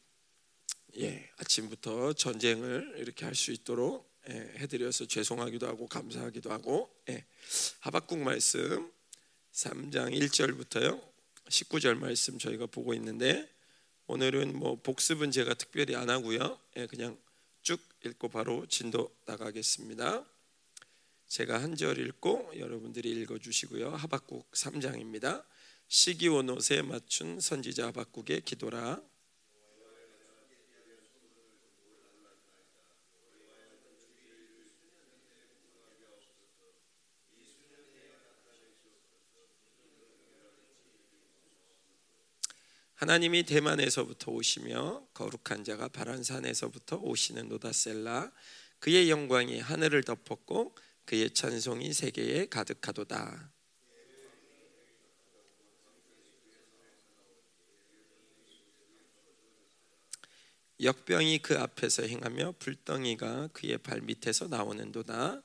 예, 0.99 1.29
아침부터 1.37 2.13
전쟁을 2.13 2.95
이렇게 2.97 3.25
할 3.25 3.35
수 3.35 3.51
있도록 3.51 4.11
예, 4.29 4.33
해드려서 4.57 5.05
죄송하기도 5.07 5.67
하고 5.67 5.87
감사하기도 5.87 6.51
하고 6.51 6.91
예, 7.09 7.25
하박국 7.79 8.19
말씀 8.19 8.91
3장 9.53 10.13
1절부터요. 10.19 11.01
19절 11.49 11.95
말씀 11.95 12.37
저희가 12.37 12.65
보고 12.67 12.93
있는데 12.93 13.49
오늘은 14.07 14.57
뭐 14.57 14.75
복습은 14.81 15.31
제가 15.31 15.53
특별히 15.53 15.95
안 15.95 16.09
하고요. 16.09 16.59
예, 16.77 16.87
그냥 16.87 17.17
쭉 17.61 17.79
읽고 18.03 18.29
바로 18.29 18.65
진도 18.67 19.15
나가겠습니다. 19.25 20.25
제가 21.27 21.61
한 21.61 21.75
절 21.77 21.97
읽고 21.97 22.51
여러분들이 22.57 23.09
읽어 23.11 23.37
주시고요. 23.37 23.91
하박국 23.91 24.51
3장입니다. 24.51 25.45
시기온 25.87 26.49
옷에 26.49 26.81
맞춘 26.81 27.39
선지자 27.39 27.87
하박국의 27.87 28.41
기도라 28.41 29.01
하나님이 43.01 43.41
대만에서부터 43.41 44.31
오시며 44.31 45.07
거룩한 45.15 45.63
자가 45.63 45.87
바란산에서부터 45.87 46.97
오시는 46.97 47.49
노다셀라 47.49 48.31
그의 48.77 49.09
영광이 49.09 49.59
하늘을 49.59 50.03
덮었고 50.03 50.77
그의 51.05 51.31
찬송이 51.31 51.93
세계에 51.93 52.45
가득하도다. 52.45 53.51
역병이 60.83 61.39
그 61.39 61.57
앞에서 61.57 62.03
행하며 62.03 62.53
불덩이가 62.59 63.47
그의 63.47 63.79
발 63.79 64.01
밑에서 64.01 64.47
나오는도다. 64.47 65.41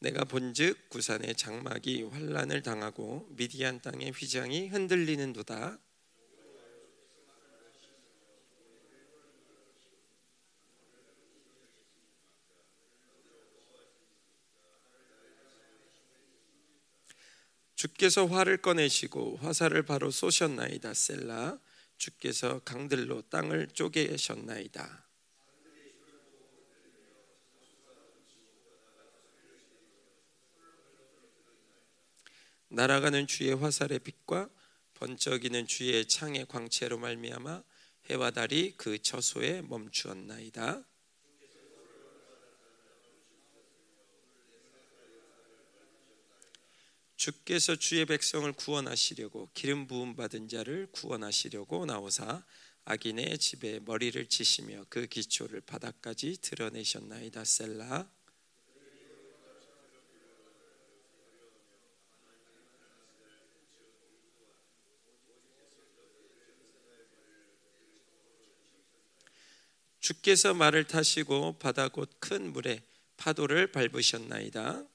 내가 0.00 0.24
본즉 0.24 0.90
구산의 0.90 1.34
장막이 1.34 2.04
환란을 2.04 2.62
당하고 2.62 3.26
미디안 3.30 3.80
땅의 3.80 4.12
휘장이 4.12 4.68
흔들리는도다. 4.68 5.78
주께서 17.74 18.26
활을 18.26 18.60
꺼내시고 18.60 19.36
화살을 19.36 19.84
바로 19.84 20.10
쏘셨나이다 20.10 20.94
셀라 20.94 21.60
주께서 21.96 22.58
강들로 22.64 23.22
땅을 23.30 23.68
쪼개셨나이다 23.68 25.07
날아가는 32.70 33.26
주의 33.26 33.54
화살의 33.54 34.00
빛과 34.00 34.50
번쩍이는 34.94 35.66
주의 35.66 36.06
창의 36.06 36.46
광채로 36.46 36.98
말미암아 36.98 37.62
해와 38.10 38.30
달이 38.30 38.74
그 38.76 39.00
처소에 39.00 39.62
멈추었나이다. 39.62 40.84
주께서 47.16 47.74
주의 47.74 48.06
백성을 48.06 48.50
구원하시려고 48.52 49.50
기름 49.52 49.86
부음 49.86 50.14
받은 50.14 50.48
자를 50.48 50.86
구원하시려고 50.92 51.84
나오사 51.84 52.44
악인의 52.84 53.38
집에 53.38 53.80
머리를 53.80 54.28
치시며 54.28 54.84
그 54.88 55.06
기초를 55.06 55.60
바닥까지 55.62 56.38
드러내셨나이다 56.40 57.44
셀라 57.44 58.08
주께서 70.08 70.54
말을 70.54 70.84
타시고 70.84 71.58
바다 71.58 71.88
곧 71.88 72.08
큰 72.18 72.50
물에 72.54 72.82
파도를 73.18 73.72
밟으셨나이다. 73.72 74.86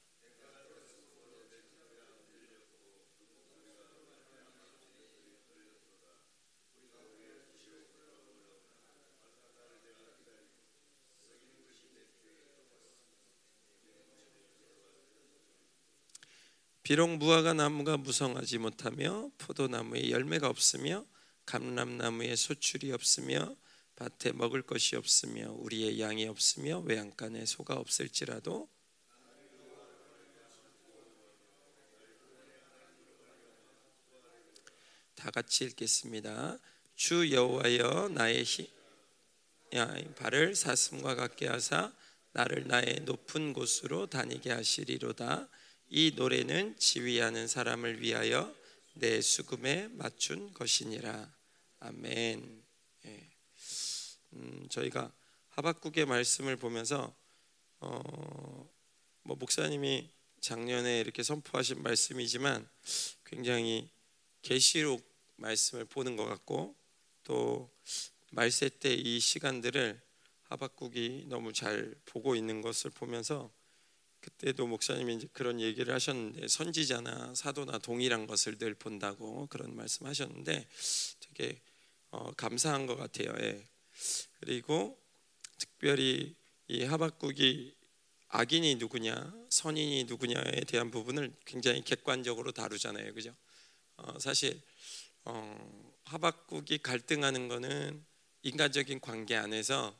비록 16.82 17.18
무화과 17.18 17.54
나무가 17.54 17.98
무성하지 17.98 18.58
못하며 18.58 19.30
포도나무에 19.38 20.10
열매가 20.10 20.50
없으며 20.50 21.06
감람나무에 21.46 22.36
소출이 22.36 22.92
없으며 22.92 23.56
밭에 23.96 24.32
먹을 24.34 24.62
것이 24.62 24.96
없으며 24.96 25.52
우리의 25.52 26.00
양이 26.00 26.26
없으며 26.26 26.80
외양간에 26.80 27.46
소가 27.46 27.76
없을지라도 27.76 28.70
다 35.16 35.32
같이 35.32 35.64
읽겠습니다. 35.66 36.60
주 36.96 37.32
여호와여 37.32 38.10
나의 38.10 38.44
히, 38.44 38.70
발을 40.16 40.56
사슴과 40.56 41.16
같게 41.16 41.48
하사 41.48 41.94
나를 42.34 42.68
나의 42.68 43.02
높은 43.06 43.54
곳으로 43.54 44.08
다니게 44.08 44.52
하시리로다. 44.52 45.48
이 45.90 46.14
노래는 46.16 46.78
지휘하는 46.78 47.48
사람을 47.48 48.02
위하여 48.02 48.54
내 48.96 49.22
수금에 49.22 49.88
맞춘 49.92 50.52
것이니라. 50.54 51.32
아멘. 51.80 52.63
음, 54.34 54.68
저희가 54.70 55.12
하박국의 55.50 56.06
말씀을 56.06 56.56
보면서 56.58 57.14
어, 57.80 58.70
뭐 59.24 59.36
목사님이 59.38 60.10
작년에 60.40 61.00
이렇게 61.00 61.24
선포하신 61.24 61.84
말씀이지만 61.84 62.68
굉장히 63.26 63.90
계시록 64.42 65.08
말씀을 65.38 65.86
보는 65.86 66.18
것 66.18 66.26
같고 66.26 66.76
또 67.24 67.70
말세 68.32 68.70
때 68.70 68.94
이 68.94 69.20
시간들을 69.20 70.02
하박국이 70.44 71.26
너무 71.28 71.54
잘 71.54 71.96
보고 72.06 72.36
있는 72.36 72.62
것을 72.62 72.92
보면서 72.92 73.52
그때도 74.20 74.68
목사님이 74.68 75.16
이제 75.16 75.28
그런 75.34 75.60
얘기를 75.60 75.94
하셨는데 75.94 76.48
선지자나 76.48 77.36
사도나 77.36 77.80
동일한 77.80 78.26
것을 78.28 78.58
늘 78.58 78.74
본다고 78.74 79.48
그런 79.48 79.76
말씀하셨는데 79.76 80.68
되게 81.20 81.62
어, 82.12 82.32
감사한 82.34 82.86
것 82.86 82.96
같아요. 82.96 83.34
예. 83.40 83.64
그리고 84.40 84.98
특별히 85.58 86.36
이 86.68 86.84
하박국이 86.84 87.76
악인이 88.30 88.76
누구냐, 88.76 89.34
선인이 89.50 90.06
누구냐에 90.06 90.62
대한 90.68 90.90
부분을 90.90 91.34
굉장히 91.46 91.84
객관적으로 91.84 92.52
다루잖아요, 92.52 93.14
그죠? 93.14 93.36
어, 93.98 94.18
사실 94.20 94.60
어, 95.26 95.94
하박국이 96.06 96.80
갈등하는 96.80 97.48
것은 97.48 98.04
인간적인 98.42 99.00
관계 99.00 99.36
안에서 99.36 99.98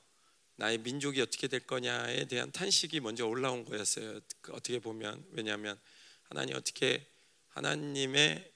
나의 0.56 0.80
민족이 0.80 1.22
어떻게 1.22 1.48
될 1.48 1.62
거냐에 1.62 2.26
대한 2.26 2.52
탄식이 2.52 3.00
먼저 3.00 3.26
올라온 3.26 3.66
거였어요. 3.66 4.20
그 4.42 4.54
어떻게 4.54 4.80
보면 4.80 5.26
왜냐하면 5.32 5.80
하나님 6.24 6.56
어떻게 6.56 7.08
하나님의 7.50 8.52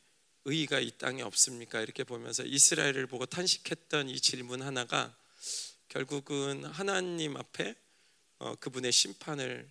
의의가 0.46 0.80
이 0.80 0.92
땅에 0.98 1.22
없습니까? 1.22 1.82
이렇게 1.82 2.04
보면서 2.04 2.44
이스라엘을 2.44 3.08
보고 3.08 3.26
탄식했던 3.26 4.10
이 4.10 4.20
질문 4.20 4.62
하나가 4.62 5.17
결국은 5.90 6.66
하나님 6.66 7.38
앞에 7.38 7.76
어, 8.40 8.56
그분의 8.56 8.92
심판을 8.92 9.70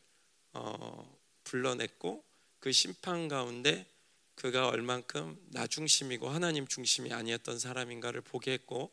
어, 0.53 1.19
불러냈고 1.45 2.25
그 2.59 2.73
심판 2.73 3.29
가운데 3.29 3.87
그가 4.35 4.69
얼만큼 4.69 5.39
나 5.51 5.67
중심이고 5.67 6.29
하나님 6.29 6.67
중심이 6.67 7.13
아니었던 7.13 7.59
사람인가를 7.59 8.21
보게 8.21 8.53
했고 8.53 8.93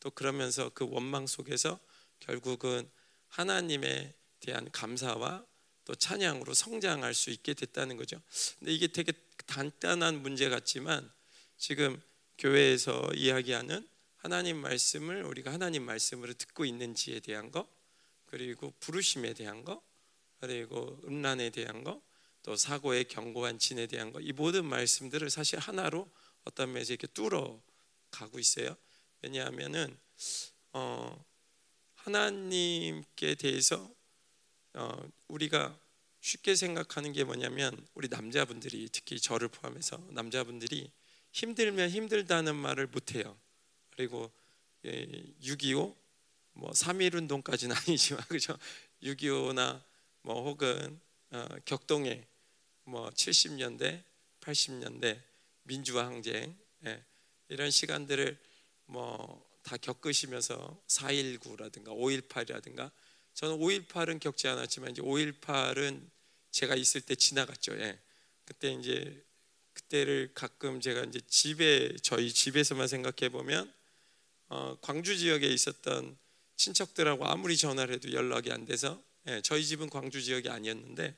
또 0.00 0.10
그러면서 0.10 0.70
그 0.70 0.86
원망 0.88 1.26
속에서 1.26 1.78
결국은 2.20 2.88
하나님에 3.28 4.14
대한 4.40 4.70
감사와 4.70 5.44
또 5.84 5.94
찬양으로 5.94 6.54
성장할 6.54 7.14
수 7.14 7.30
있게 7.30 7.54
됐다는 7.54 7.96
거죠. 7.96 8.20
근데 8.58 8.72
이게 8.72 8.86
되게 8.86 9.12
간단한 9.46 10.22
문제 10.22 10.48
같지만 10.48 11.10
지금 11.56 12.00
교회에서 12.38 13.10
이야기하는 13.14 13.86
하나님 14.24 14.56
말씀을 14.56 15.22
우리가 15.22 15.52
하나님 15.52 15.84
말씀으로 15.84 16.32
듣고 16.34 16.64
있는지에 16.64 17.20
대한 17.20 17.52
거 17.52 17.68
그리고 18.26 18.72
부르심에 18.80 19.34
대한 19.34 19.64
거 19.64 19.80
그리고 20.40 20.98
음란에 21.04 21.50
대한 21.50 21.84
거 21.84 22.02
또 22.44 22.56
사고의 22.56 23.04
견고한 23.06 23.58
진에 23.58 23.86
대한 23.86 24.12
거 24.12 24.20
이 24.20 24.32
모든 24.32 24.66
말씀들을 24.66 25.30
사실 25.30 25.58
하나로 25.58 26.10
어떤 26.44 26.72
면에서 26.72 26.92
이렇게 26.92 27.06
뚫어 27.08 27.60
가고 28.10 28.38
있어요. 28.38 28.76
왜냐하면은 29.22 29.98
어 30.72 31.24
하나님께 31.94 33.34
대해서 33.36 33.90
어 34.74 35.10
우리가 35.28 35.78
쉽게 36.20 36.54
생각하는 36.54 37.12
게 37.12 37.24
뭐냐면 37.24 37.86
우리 37.94 38.08
남자분들이 38.08 38.88
특히 38.92 39.18
저를 39.18 39.48
포함해서 39.48 39.96
남자분들이 40.10 40.92
힘들면 41.32 41.90
힘들다는 41.90 42.54
말을 42.54 42.88
못 42.88 43.14
해요. 43.14 43.38
그리고 43.96 44.30
6.25, 44.84 45.94
예, 45.96 46.60
뭐3.1 46.60 47.14
운동까지는 47.14 47.74
아니지만 47.86 48.22
그죠? 48.28 48.56
6.25나 49.02 49.82
뭐 50.22 50.42
혹은 50.44 51.00
어, 51.30 51.46
격동의 51.64 52.26
뭐 52.84 53.10
70년대, 53.10 54.02
80년대 54.40 55.20
민주화 55.64 56.06
항쟁 56.06 56.56
예, 56.84 57.04
이런 57.48 57.70
시간들을 57.70 58.38
뭐 58.86 59.54
다 59.64 59.78
겪으시면서 59.78 60.82
4.19라든가 60.86 61.86
5.18이라든가 61.86 62.90
저는 63.32 63.58
5.18은 63.58 64.20
겪지 64.20 64.46
않았지만 64.46 64.90
이제 64.92 65.02
5.18은 65.02 66.08
제가 66.50 66.76
있을 66.76 67.00
때 67.00 67.16
지나갔죠. 67.16 67.72
예. 67.80 67.98
그때 68.44 68.72
이제 68.72 69.24
그때를 69.72 70.30
가끔 70.34 70.80
제가 70.80 71.02
이제 71.04 71.18
집에 71.26 71.96
저희 72.02 72.30
집에서만 72.32 72.86
생각해 72.86 73.30
보면 73.30 73.72
어, 74.54 74.78
광주 74.80 75.18
지역에 75.18 75.48
있었던 75.48 76.16
친척들하고 76.54 77.26
아무리 77.26 77.56
전화를 77.56 77.96
해도 77.96 78.12
연락이 78.12 78.52
안 78.52 78.64
돼서 78.64 79.02
예, 79.26 79.40
저희 79.42 79.64
집은 79.64 79.90
광주 79.90 80.22
지역이 80.22 80.48
아니었는데 80.48 81.16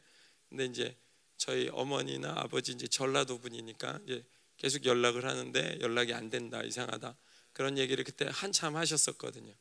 근데 0.48 0.64
이제 0.64 0.96
저희 1.36 1.68
어머니나 1.68 2.32
아버지 2.38 2.72
이제 2.72 2.86
전라도 2.86 3.38
분이니까 3.38 4.00
이제 4.06 4.24
계속 4.56 4.86
연락을 4.86 5.26
하는데 5.26 5.78
연락이 5.82 6.14
안 6.14 6.30
된다 6.30 6.62
이상하다 6.62 7.14
그런 7.52 7.76
얘기를 7.76 8.04
그때 8.04 8.26
한참 8.30 8.74
하셨었거든요. 8.74 9.52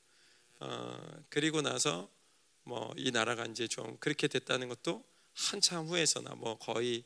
어, 0.62 1.24
그리고 1.30 1.62
나서 1.62 2.10
뭐 2.64 2.94
이 2.98 3.12
나라가 3.12 3.46
이제 3.46 3.68
좀 3.68 3.98
그렇게 4.00 4.30
됐다는 4.30 4.70
것도 4.70 5.04
한참 5.34 5.86
후에서나 5.88 6.36
뭐 6.36 6.58
거의 6.60 7.04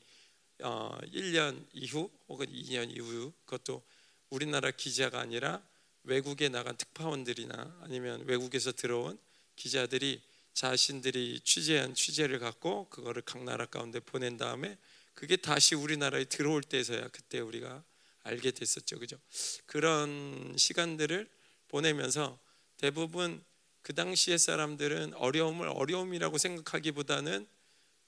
어, 0.61 0.95
1년 1.13 1.65
이후 1.73 2.11
혹은 2.27 2.45
2년 2.45 2.95
이후 2.95 3.33
그것도 3.45 3.81
우리나라 4.29 4.69
기자가 4.69 5.19
아니라 5.19 5.63
외국에 6.03 6.49
나간 6.49 6.75
특파원들이나 6.77 7.79
아니면 7.81 8.23
외국에서 8.25 8.71
들어온 8.71 9.17
기자들이 9.55 10.21
자신들이 10.53 11.41
취재한 11.43 11.93
취재를 11.93 12.39
갖고 12.39 12.87
그거를 12.89 13.21
각 13.21 13.43
나라 13.43 13.65
가운데 13.65 13.99
보낸 13.99 14.37
다음에 14.37 14.77
그게 15.13 15.35
다시 15.35 15.75
우리나라에 15.75 16.25
들어올 16.25 16.63
때서야 16.63 17.09
그때 17.09 17.39
우리가 17.39 17.83
알게 18.23 18.51
됐었죠. 18.51 18.99
그죠? 18.99 19.17
그런 19.65 20.55
시간들을 20.57 21.29
보내면서 21.67 22.39
대부분 22.77 23.43
그 23.81 23.93
당시의 23.93 24.39
사람들은 24.39 25.13
어려움을 25.15 25.67
어려움이라고 25.67 26.37
생각하기보다는 26.37 27.47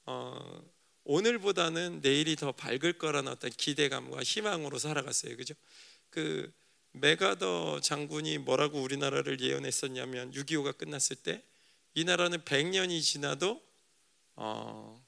어, 0.06 0.64
오늘보다는 1.04 2.02
내일이 2.02 2.36
더 2.36 2.52
밝을 2.52 2.94
거라는 2.94 3.32
어떤 3.32 3.50
기대감과 3.52 4.24
희망으로 4.24 4.78
살아갔어요. 4.78 5.36
그죠? 5.38 5.54
그 6.10 6.52
메가더 6.94 7.80
장군이 7.82 8.40
뭐라고 8.40 8.82
우리나라를 8.82 9.40
예언했었냐면 9.40 10.32
6.25가 10.32 10.78
끝났을 10.78 11.16
때 11.16 11.44
이 11.94 12.06
나라는 12.06 12.40
100년이 12.42 13.02
지나도 13.04 13.62
어, 14.36 15.06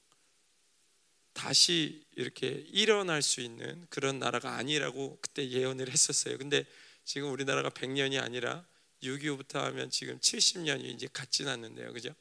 다시 1.32 2.04
이렇게 2.14 2.48
일어날 2.68 3.22
수 3.22 3.40
있는 3.40 3.86
그런 3.88 4.18
나라가 4.18 4.56
아니라고 4.56 5.18
그때 5.20 5.48
예언을 5.48 5.90
했었어요. 5.90 6.36
근데 6.36 6.66
지금 7.04 7.32
우리나라가 7.32 7.70
100년이 7.70 8.22
아니라 8.22 8.66
6.25부터 9.02 9.54
하면 9.60 9.90
지금 9.90 10.18
70년이 10.18 10.84
이제 10.84 11.08
갓 11.12 11.30
지났는데요. 11.30 11.92
그죠? 11.92 12.14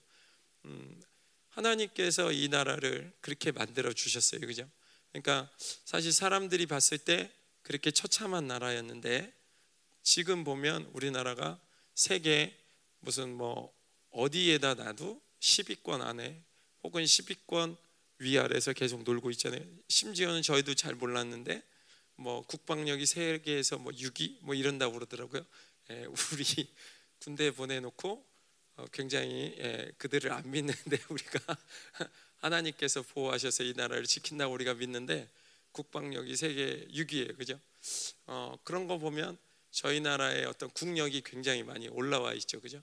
음, 0.65 1.01
하나님께서 1.49 2.31
이 2.31 2.47
나라를 2.47 3.11
그렇게 3.19 3.51
만들어 3.51 3.91
주셨어요. 3.91 4.41
그죠? 4.41 4.69
그러니까 5.11 5.51
사실 5.83 6.13
사람들이 6.13 6.65
봤을 6.67 6.97
때 6.97 7.31
그렇게 7.63 7.91
처참한 7.91 8.47
나라였는데 8.47 9.31
지금 10.03 10.43
보면 10.43 10.89
우리나라가 10.93 11.59
세계 11.95 12.53
무슨 12.99 13.33
뭐 13.33 13.73
어디에다 14.11 14.75
놔도 14.75 15.21
10위권 15.39 16.01
안에 16.01 16.41
혹은 16.83 17.03
10위권 17.03 17.77
위아래에서 18.19 18.73
계속 18.73 19.03
놀고 19.03 19.31
있잖아요. 19.31 19.63
심지어는 19.87 20.41
저희도 20.41 20.75
잘 20.75 20.93
몰랐는데 20.95 21.63
뭐 22.15 22.45
국방력이 22.45 23.05
세계에서 23.05 23.77
뭐 23.77 23.91
6위 23.93 24.37
뭐 24.41 24.53
이런다고 24.53 24.93
그러더라고요. 24.93 25.45
예, 25.89 26.05
우리 26.05 26.43
군대 27.19 27.51
보내놓고 27.51 28.25
어, 28.75 28.85
굉장히 28.91 29.55
예, 29.57 29.91
그들을 29.97 30.31
안 30.31 30.49
믿는데 30.51 30.97
우리가 31.09 31.57
하나님께서 32.37 33.01
보호하셔서 33.03 33.63
이 33.63 33.73
나라를 33.73 34.03
지킨다고 34.03 34.53
우리가 34.53 34.73
믿는데 34.73 35.29
국방력이 35.71 36.35
세계 36.35 36.85
6위예요, 36.87 37.37
그죠? 37.37 37.59
어, 38.27 38.57
그런 38.63 38.87
거 38.87 38.97
보면 38.97 39.37
저희 39.73 39.99
나라의 39.99 40.45
어떤 40.45 40.69
국력이 40.69 41.21
굉장히 41.21 41.63
많이 41.63 41.87
올라와 41.87 42.33
있죠, 42.33 42.61
그죠? 42.61 42.81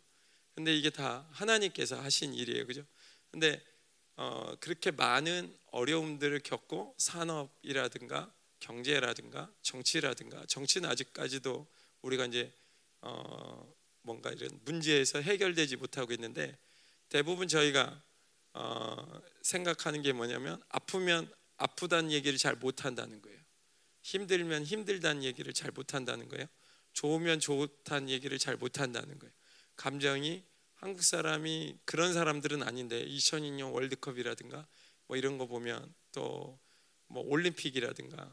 근데 0.56 0.74
이게 0.76 0.90
다 0.90 1.24
하나님께서 1.30 2.00
하신 2.00 2.34
일이에요, 2.34 2.66
그죠? 2.66 2.84
근데 3.30 3.62
어, 4.16 4.56
그렇게 4.58 4.90
많은 4.90 5.56
어려움들을 5.70 6.40
겪고 6.40 6.96
산업이라든가 6.98 8.34
경제라든가 8.58 9.50
정치라든가 9.62 10.44
정치는 10.46 10.90
아직까지도 10.90 11.64
우리가 12.02 12.26
이제 12.26 12.52
어, 13.02 13.72
뭔가 14.02 14.30
이런 14.32 14.50
문제에서 14.64 15.20
해결되지 15.20 15.76
못하고 15.76 16.12
있는데 16.12 16.58
대부분 17.08 17.46
저희가 17.46 18.02
어, 18.54 19.22
생각하는 19.42 20.02
게 20.02 20.12
뭐냐면 20.12 20.60
아프면 20.68 21.32
아프다는 21.56 22.10
얘기를 22.10 22.36
잘 22.36 22.56
못한다는 22.56 23.22
거예요. 23.22 23.38
힘들면 24.02 24.64
힘들다는 24.64 25.22
얘기를 25.22 25.52
잘 25.52 25.70
못한다는 25.70 26.28
거예요. 26.28 26.46
좋으면 26.92 27.40
좋다는 27.40 28.08
얘기를 28.08 28.38
잘 28.38 28.56
못한다는 28.56 29.18
거예요. 29.18 29.32
감정이 29.76 30.42
한국 30.74 31.02
사람이 31.02 31.78
그런 31.84 32.12
사람들은 32.12 32.62
아닌데 32.62 33.04
2002년 33.06 33.72
월드컵이라든가 33.72 34.66
뭐 35.06 35.16
이런 35.16 35.38
거 35.38 35.46
보면 35.46 35.94
또 36.12 36.58
뭐 37.10 37.24
올림픽이라든가 37.26 38.32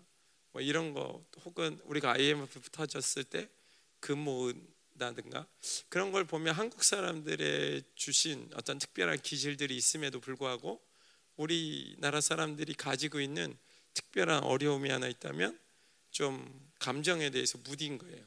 뭐 0.52 0.62
이런 0.62 0.94
거 0.94 1.24
혹은 1.44 1.80
우리가 1.84 2.14
IMF 2.14 2.62
터졌을 2.72 3.24
때 3.24 3.50
근무라든가 4.00 5.48
그런 5.90 6.12
걸 6.12 6.26
보면 6.26 6.54
한국 6.54 6.84
사람들의 6.84 7.84
주신 7.96 8.50
어떤 8.54 8.78
특별한 8.78 9.22
기질들이 9.22 9.76
있음에도 9.76 10.20
불구하고 10.20 10.80
우리나라 11.36 12.22
사람들이 12.22 12.76
가지고 12.76 13.20
있는 13.20 13.58
특별한 13.94 14.44
어려움이 14.44 14.90
하나 14.90 15.08
있다면 15.08 15.60
좀 16.12 16.72
감정에 16.80 17.32
대해서 17.32 17.58
무딘 17.64 17.98
거예요. 17.98 18.24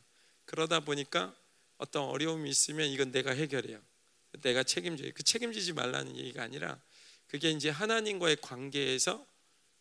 그러다 0.50 0.80
보니까 0.80 1.32
어떤 1.78 2.02
어려움이 2.02 2.50
있으면 2.50 2.88
이건 2.88 3.12
내가 3.12 3.30
해결해요. 3.30 3.80
내가 4.42 4.64
책임져요. 4.64 5.12
그 5.14 5.22
책임지지 5.22 5.74
말라는 5.74 6.16
얘기가 6.16 6.42
아니라 6.42 6.80
그게 7.28 7.52
이제 7.52 7.70
하나님과의 7.70 8.38
관계에서 8.42 9.24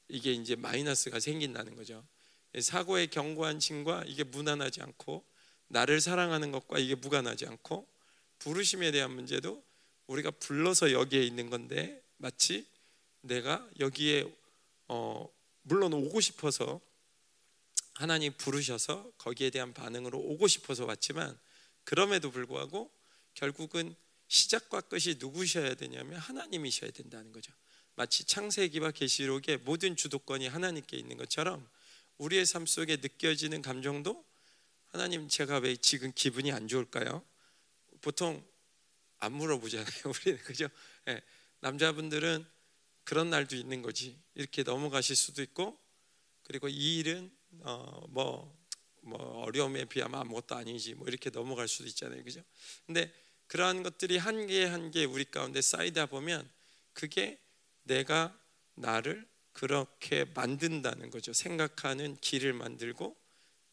이게 0.10 0.32
이제 0.32 0.56
마이너스가 0.56 1.20
생긴다는 1.20 1.76
거죠. 1.76 2.06
사고의 2.60 3.08
견고한 3.08 3.60
징과 3.60 4.04
이게 4.06 4.24
무난하지 4.24 4.84
않고 4.84 5.26
나를 5.70 6.02
사랑하는 6.02 6.52
것과 6.52 6.78
이게 6.78 6.94
무관하지 6.94 7.48
않고 7.48 7.88
부르심에 8.38 8.92
대한 8.92 9.12
문제도 9.12 9.64
우리가 10.06 10.30
불러서 10.30 10.92
여기에 10.92 11.24
있는 11.24 11.50
건데 11.50 12.04
마치 12.18 12.68
내가 13.22 13.68
여기에 13.80 14.32
어 14.88 15.28
물론 15.64 15.94
오고 15.94 16.22
싶어서 16.22 16.80
하나님 18.00 18.32
부르셔서 18.32 19.12
거기에 19.18 19.50
대한 19.50 19.74
반응으로 19.74 20.18
오고 20.18 20.48
싶어서 20.48 20.86
왔지만 20.86 21.38
그럼에도 21.84 22.32
불구하고 22.32 22.90
결국은 23.34 23.94
시작과 24.30 24.80
끝이 24.80 25.16
누구셔야 25.20 25.74
되냐면 25.74 26.18
하나님이셔야 26.18 26.92
된다는 26.92 27.34
거죠. 27.34 27.52
마치 27.96 28.24
창세기와 28.24 28.92
계시록의 28.92 29.58
모든 29.66 29.98
주도권이 29.98 30.48
하나님께 30.48 30.96
있는 30.96 31.18
것처럼 31.18 31.68
우리의 32.20 32.46
삶 32.46 32.66
속에 32.66 32.96
느껴지는 33.02 33.62
감정도 33.62 34.26
하나님 34.88 35.28
제가 35.28 35.58
왜 35.58 35.76
지금 35.76 36.14
기분이 36.16 36.54
안 36.54 36.70
좋을까요? 36.70 37.22
보통 38.00 38.42
안 39.18 39.34
물어보잖아요. 39.34 39.90
우리는 40.08 40.42
그죠? 40.44 40.70
네, 41.04 41.22
남자분들은 41.60 42.46
그런 43.04 43.30
날도 43.30 43.58
있는 43.58 43.82
거지. 43.82 44.18
이렇게 44.36 44.64
넘어가실 44.64 45.18
수도 45.18 45.42
있고 45.42 45.78
그리고 46.44 46.70
이 46.70 47.00
일은 47.00 47.38
어, 47.62 48.06
뭐, 48.10 48.58
뭐 49.02 49.44
어려움에 49.44 49.86
비하면 49.86 50.20
아무것도 50.22 50.56
아니지 50.56 50.96
뭐 50.96 51.08
이렇게 51.08 51.30
넘어갈 51.30 51.68
수도 51.68 51.88
있잖아요. 51.88 52.24
그죠? 52.24 52.42
근데 52.86 53.12
그러한 53.48 53.84
것들이 53.84 54.18
한 54.18 54.48
개 54.48 54.66
한 54.66 54.92
개 54.92 55.06
우리 55.06 55.26
가운데 55.26 55.62
쌓이다 55.62 56.06
보면 56.08 56.50
그게 56.94 57.40
내가 57.84 58.38
나를 58.76 59.28
그렇게 59.54 60.26
만든다는 60.26 61.10
거죠. 61.10 61.34
생각하는 61.34 62.16
길을 62.22 62.54
만들고 62.54 63.18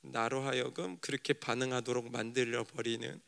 나로 0.02 0.42
하여금 0.42 0.98
그렇게 1.00 1.32
반응하도록 1.34 2.10
만들어 2.10 2.64
버리는 2.64 3.20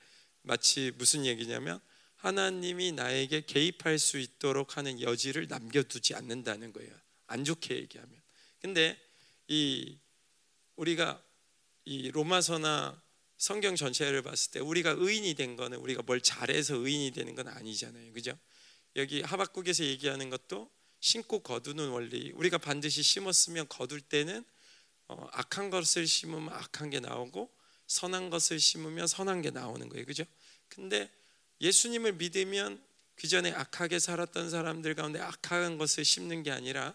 마치 0.42 0.92
무슨 0.96 1.26
얘기냐면 1.26 1.80
하나님이 2.16 2.92
나에게 2.92 3.42
개입할 3.42 3.98
수 3.98 4.18
있도록 4.18 4.76
하는 4.76 5.00
여지를 5.00 5.46
남겨두지 5.48 6.14
않는다는 6.14 6.72
거예요. 6.72 6.92
안 7.26 7.44
좋게 7.44 7.76
얘기하면. 7.76 8.20
근데 8.61 8.98
이 9.46 9.98
우리가 10.78 11.22
이 11.84 12.10
로마서나 12.10 13.00
성경 13.36 13.76
전체를 13.76 14.22
봤을 14.22 14.50
때 14.52 14.60
우리가 14.60 14.94
의인이 14.96 15.34
된 15.34 15.56
거는 15.56 15.78
우리가 15.78 16.02
뭘 16.02 16.20
잘해서 16.20 16.76
의인이 16.76 17.12
되는 17.12 17.34
건 17.34 17.48
아니잖아요. 17.48 18.12
그죠? 18.12 18.36
여기 18.96 19.20
하박국에서 19.22 19.84
얘기하는 19.84 20.30
것도 20.30 20.70
심고 21.00 21.40
거두는 21.40 21.90
원리. 21.90 22.32
우리가 22.32 22.58
반드시 22.58 23.02
심었으면 23.02 23.68
거둘 23.68 24.00
때는 24.00 24.44
어, 25.08 25.28
악한 25.32 25.70
것을 25.70 26.06
심으면 26.06 26.52
악한 26.52 26.90
게 26.90 27.00
나오고 27.00 27.50
선한 27.86 28.30
것을 28.30 28.60
심으면 28.60 29.06
선한 29.06 29.42
게 29.42 29.50
나오는 29.50 29.88
거예요. 29.88 30.04
그죠? 30.04 30.24
근데 30.68 31.10
예수님을 31.60 32.14
믿으면 32.14 32.82
그 33.16 33.26
전에 33.26 33.52
악하게 33.52 33.98
살았던 33.98 34.50
사람들 34.50 34.94
가운데 34.94 35.20
악한 35.20 35.78
것을 35.78 36.04
심는 36.04 36.42
게 36.42 36.50
아니라 36.50 36.94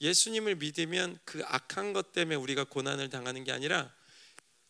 예수님을 0.00 0.56
믿으면 0.56 1.18
그 1.24 1.42
악한 1.44 1.92
것 1.92 2.12
때문에 2.12 2.36
우리가 2.36 2.64
고난을 2.64 3.08
당하는 3.10 3.44
게 3.44 3.52
아니라 3.52 3.92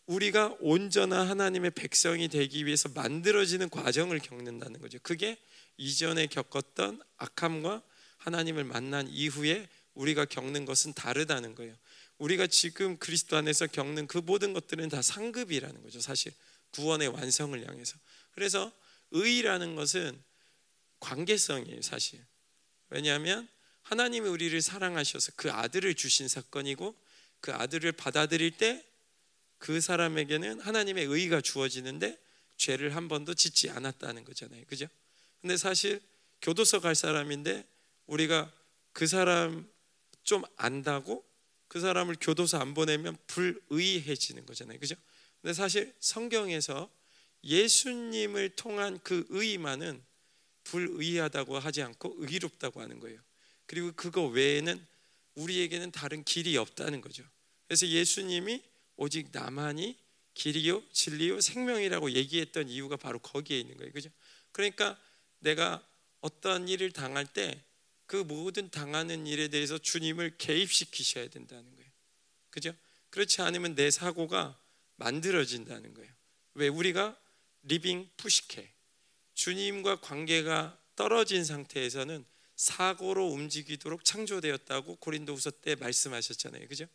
우리가 0.05 0.55
온전한 0.59 1.27
하나님의 1.27 1.71
백성이 1.71 2.29
되기 2.29 2.65
위해서 2.65 2.87
만들어지는 2.89 3.69
과정을 3.69 4.19
겪는다는 4.19 4.79
거죠. 4.79 4.97
그게 5.03 5.37
이전에 5.75 6.27
겪었던 6.27 7.01
악함과 7.17 7.83
하나님을 8.17 8.63
만난 8.63 9.07
이후에 9.09 9.67
우리가 9.93 10.25
겪는 10.25 10.65
것은 10.65 10.93
다르다는 10.93 11.55
거예요. 11.55 11.75
우리가 12.17 12.47
지금 12.47 12.97
그리스도 12.97 13.37
안에서 13.37 13.67
겪는 13.67 14.07
그 14.07 14.17
모든 14.17 14.53
것들은 14.53 14.89
다 14.89 15.01
상급이라는 15.01 15.83
거죠. 15.83 15.99
사실 15.99 16.31
구원의 16.71 17.09
완성을 17.09 17.67
향해서. 17.67 17.97
그래서 18.31 18.71
의라는 19.11 19.75
것은 19.75 20.19
관계성이에요, 20.99 21.81
사실. 21.81 22.19
왜냐하면 22.89 23.47
하나님이 23.89 24.27
우리를 24.27 24.61
사랑하셔서 24.61 25.33
그 25.35 25.51
아들을 25.51 25.93
주신 25.95 26.27
사건이고 26.27 26.95
그 27.41 27.53
아들을 27.53 27.91
받아들일 27.91 28.51
때 28.51 28.87
그 29.57 29.81
사람에게는 29.81 30.59
하나님의 30.59 31.05
의가 31.05 31.41
주어지는데 31.41 32.17
죄를 32.57 32.95
한 32.95 33.07
번도 33.07 33.33
짓지 33.33 33.69
않았다는 33.69 34.23
거잖아요. 34.23 34.63
그죠? 34.67 34.87
근데 35.41 35.57
사실 35.57 36.01
교도소 36.41 36.81
갈 36.81 36.95
사람인데 36.95 37.65
우리가 38.07 38.51
그 38.93 39.07
사람 39.07 39.67
좀 40.23 40.43
안다고 40.55 41.25
그 41.67 41.79
사람을 41.79 42.15
교도소 42.19 42.57
안 42.57 42.73
보내면 42.73 43.17
불의해지는 43.27 44.45
거잖아요. 44.45 44.79
그죠? 44.79 44.95
근데 45.41 45.53
사실 45.53 45.93
성경에서 45.99 46.89
예수님을 47.43 48.51
통한 48.55 48.99
그 49.03 49.25
의만은 49.29 50.03
불의하다고 50.63 51.59
하지 51.59 51.81
않고 51.81 52.15
의롭다고 52.17 52.81
하는 52.81 52.99
거예요. 52.99 53.19
그리고 53.67 53.91
그거 53.91 54.25
외에는 54.25 54.85
우리에게는 55.35 55.91
다른 55.91 56.23
길이 56.23 56.57
없다는 56.57 57.01
거죠. 57.01 57.23
그래서 57.67 57.87
예수님이 57.87 58.63
오직 58.95 59.29
나만이 59.31 59.97
길이요 60.33 60.83
진리요 60.91 61.41
생명이라고 61.41 62.11
얘기했던 62.11 62.69
이유가 62.69 62.97
바로 62.97 63.19
거기에 63.19 63.59
있는 63.59 63.77
거예요. 63.77 63.91
그죠? 63.91 64.09
그러니까 64.51 64.99
내가 65.39 65.85
어떤 66.21 66.67
일을 66.67 66.91
당할 66.91 67.25
때 67.25 67.67
그 68.07 68.15
모든 68.15 68.71
당하는 68.71 69.27
일에 69.27 69.49
대해서 69.49 69.77
주님을 69.77 70.37
개입시키셔야 70.37 71.27
된다는 71.27 71.75
거예요. 71.75 71.91
그죠? 72.49 72.73
그렇지 73.09 73.41
않으면 73.41 73.75
내 73.75 73.91
사고가 73.91 74.57
만들어진다는 74.95 75.93
거예요. 75.93 76.11
왜 76.53 76.69
우리가 76.69 77.19
living 77.63 78.09
psyche 78.17 78.73
주님과 79.33 79.99
관계가 79.99 80.81
떨어진 80.95 81.43
상태에서는 81.43 82.25
사고로 82.57 83.27
움직이도록 83.27 84.03
창조되었다고 84.03 84.97
고린도후서 84.97 85.51
때 85.61 85.75
말씀하셨잖아요. 85.75 86.67
그죠? 86.67 86.85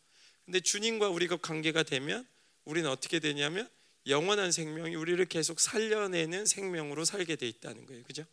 근데 0.44 0.60
주님과 0.60 1.08
우리가 1.08 1.36
관계가 1.36 1.84
되면 1.84 2.26
우리는 2.64 2.90
어떻게 2.90 3.20
되냐면 3.20 3.70
영원한 4.08 4.50
생명이 4.50 4.96
우리를 4.96 5.24
계속 5.26 5.60
살려내는 5.60 6.46
생명으로 6.46 7.04
살게 7.04 7.36
돼 7.36 7.48
있다는 7.48 7.86
거예요. 7.86 8.02
그죠? 8.02 8.24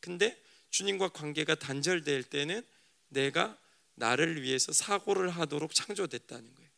근데 0.00 0.40
주님과 0.70 1.08
관계가 1.08 1.56
단절될 1.56 2.22
때는 2.24 2.64
내가 3.08 3.58
나를 3.94 4.42
위해서 4.42 4.72
사고를 4.72 5.30
하도록 5.30 5.74
창조됐다는 5.74 6.54
거예요. 6.54 6.70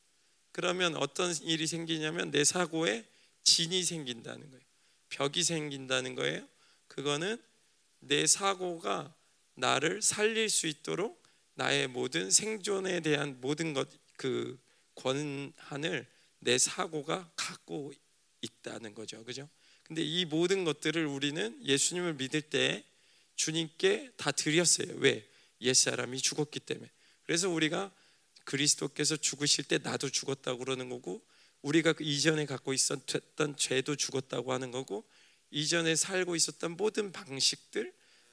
그러면 0.52 0.96
어떤 0.96 1.34
일이 1.42 1.66
생기냐면 1.66 2.30
내 2.30 2.44
사고에 2.44 3.04
진이 3.44 3.82
생긴다는 3.82 4.50
거예요. 4.50 4.64
벽이 5.10 5.42
생긴다는 5.42 6.14
거예요. 6.14 6.46
그거는 6.86 7.36
내 8.00 8.26
사고가 8.26 9.14
나를 9.58 10.02
살릴 10.02 10.48
수 10.50 10.66
있도록 10.66 11.22
나의 11.54 11.88
모든 11.88 12.30
생존에 12.30 13.00
대한 13.00 13.40
모든 13.40 13.74
것 13.74 13.88
그 14.18 14.60
권한을 14.96 16.06
내 16.40 16.58
사고가 16.58 17.30
갖고 17.34 17.94
있다는 18.42 18.94
거죠. 18.94 19.24
그죠? 19.24 19.48
근데 19.84 20.02
이 20.02 20.26
모든 20.26 20.64
것들을 20.64 21.06
우리는 21.06 21.58
예수님을 21.64 22.14
믿을 22.14 22.42
때 22.42 22.84
주님께 23.36 24.12
다 24.16 24.30
드렸어요. 24.32 24.92
왜? 24.96 25.26
옛사람이 25.62 26.20
죽었기 26.20 26.60
때문에. 26.60 26.90
그래서 27.24 27.48
우리가 27.48 27.90
그리스도께서 28.44 29.16
죽으실 29.16 29.64
때 29.64 29.78
나도 29.78 30.10
죽었다고 30.10 30.58
그러는 30.58 30.88
거고 30.88 31.24
우리가 31.62 31.92
그 31.92 32.04
이전에 32.04 32.44
갖고 32.44 32.72
있었던 32.72 33.56
죄도 33.56 33.96
죽었다고 33.96 34.52
하는 34.52 34.70
거고 34.70 35.04
이전에 35.50 35.96
살고 35.96 36.36
있었던 36.36 36.76
모든 36.76 37.12
방식들 37.12 37.92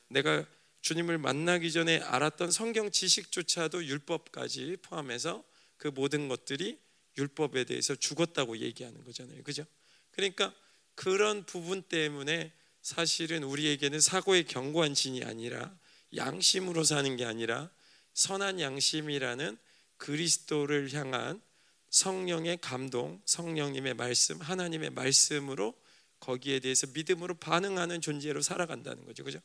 내가 0.09 0.45
주님을 0.85 1.17
만나기 1.17 1.71
전에 1.71 1.97
알았던 1.97 2.51
성경 2.51 2.91
지식조차도 2.91 3.85
율법까지 3.85 4.77
포함해서 4.83 5.43
그 5.77 5.87
모든 5.87 6.27
것들이 6.27 6.77
율법에 7.17 7.63
대해서 7.63 7.95
죽었다고 7.95 8.59
얘기하는 8.59 9.03
거잖아요. 9.03 9.41
그죠? 9.41 9.65
그러니까 10.11 10.53
그런 10.93 11.43
부분 11.43 11.81
때문에 11.81 12.53
사실은 12.83 13.41
우리에게는 13.41 13.99
사고의 13.99 14.43
견고한 14.43 14.93
진이 14.93 15.23
아니라 15.23 15.75
양심으로 16.15 16.83
사는 16.83 17.17
게 17.17 17.25
아니라 17.25 17.71
선한 18.13 18.59
양심이라는 18.59 19.57
그리스도를 19.97 20.93
향한 20.93 21.41
성령의 21.89 22.59
감동, 22.61 23.19
성령님의 23.25 23.95
말씀, 23.95 24.39
하나님의 24.39 24.91
말씀으로 24.91 25.73
거기에 26.19 26.59
대해서 26.59 26.85
믿음으로 26.93 27.33
반응하는 27.35 28.01
존재로 28.01 28.43
살아간다는 28.43 29.03
거죠. 29.05 29.23
그죠? 29.23 29.39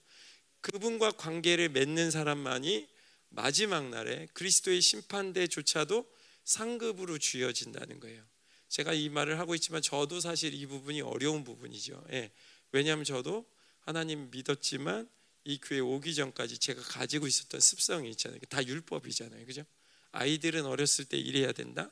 그분과 0.61 1.13
관계를 1.13 1.69
맺는 1.71 2.11
사람만이 2.11 2.89
마지막 3.31 3.89
날에 3.89 4.27
그리스도의 4.35 4.81
심판대조차도 4.81 6.07
상급으로 6.45 7.19
주어진다는 7.19 8.01
거예요. 8.01 8.23
제가 8.69 8.93
이 8.93 9.09
말을 9.09 9.39
하고 9.39 9.55
있지만 9.55 9.83
저도 9.83 10.21
사실 10.21 10.55
이 10.55 10.67
부분이 10.67 11.01
어려운 11.01 11.45
부분이죠. 11.45 12.05
예. 12.13 12.31
왜냐하면 12.73 13.05
저도 13.05 13.45
하나님 13.81 14.31
믿었지만 14.31 15.09
이 15.45 15.59
교회 15.61 15.81
오기 15.81 16.15
전까지 16.15 16.59
제가 16.59 16.83
가지고 16.83 17.27
있었던 17.27 17.61
습성이 17.61 18.11
있잖아요. 18.11 18.39
다 18.49 18.65
율법이잖아요. 18.65 19.47
그죠? 19.47 19.65
아이들은 20.13 20.67
어렸을 20.67 21.05
때 21.05 21.17
이래야 21.19 21.53
된다. 21.53 21.91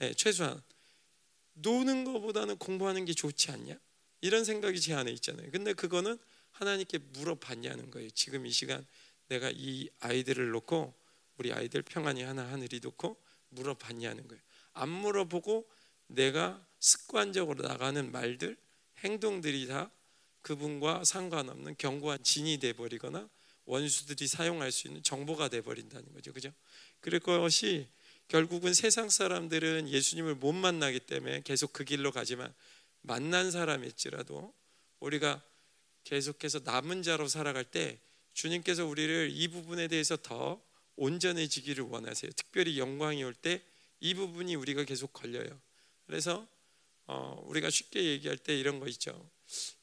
예, 0.00 0.12
최소한 0.14 0.60
노는 1.54 2.04
것보다는 2.04 2.56
공부하는 2.58 3.04
게 3.04 3.12
좋지 3.12 3.50
않냐? 3.50 3.78
이런 4.20 4.44
생각이 4.44 4.80
제 4.80 4.94
안에 4.94 5.10
있잖아요. 5.12 5.50
근데 5.50 5.72
그거는 5.72 6.18
하나님께 6.52 6.98
물어봤냐는 7.12 7.90
거예요. 7.90 8.10
지금 8.10 8.46
이 8.46 8.50
시간 8.50 8.86
내가 9.28 9.50
이 9.54 9.88
아이들을 10.00 10.50
놓고 10.50 10.94
우리 11.38 11.52
아이들 11.52 11.82
평안히 11.82 12.22
하나 12.22 12.46
하늘이 12.48 12.80
놓고 12.82 13.20
물어봤냐는 13.50 14.28
거예요. 14.28 14.42
안 14.74 14.88
물어보고 14.88 15.68
내가 16.06 16.64
습관적으로 16.78 17.66
나가는 17.66 18.10
말들, 18.10 18.56
행동들이 18.98 19.66
다 19.66 19.90
그분과 20.42 21.04
상관없는 21.04 21.76
견고한 21.78 22.22
진이 22.22 22.58
돼 22.58 22.72
버리거나 22.72 23.28
원수들이 23.64 24.26
사용할 24.26 24.72
수 24.72 24.88
있는 24.88 25.02
정보가 25.02 25.48
돼 25.48 25.60
버린다는 25.60 26.12
거죠. 26.12 26.32
그죠? 26.32 26.52
그럴 27.00 27.20
것이 27.20 27.88
결국은 28.28 28.74
세상 28.74 29.08
사람들은 29.08 29.88
예수님을 29.88 30.34
못 30.34 30.52
만나기 30.52 31.00
때문에 31.00 31.42
계속 31.42 31.72
그 31.72 31.84
길로 31.84 32.12
가지만 32.12 32.52
만난 33.02 33.50
사람일지라도 33.50 34.52
우리가 35.00 35.42
계속해서 36.04 36.60
남은 36.64 37.02
자로 37.02 37.28
살아갈 37.28 37.64
때 37.64 37.98
주님께서 38.34 38.86
우리를 38.86 39.30
이 39.32 39.48
부분에 39.48 39.88
대해서 39.88 40.16
더 40.16 40.62
온전해지기를 40.96 41.84
원하세요. 41.84 42.30
특별히 42.32 42.78
영광이 42.78 43.22
올 43.24 43.34
때 43.34 43.62
이 44.02 44.14
부분이 44.14 44.56
우리가 44.56 44.82
계속 44.82 45.12
걸려요. 45.12 45.60
그래서 46.06 46.46
어, 47.06 47.40
우리가 47.46 47.70
쉽게 47.70 48.02
얘기할 48.04 48.36
때 48.36 48.58
이런 48.58 48.80
거 48.80 48.88
있죠. 48.88 49.30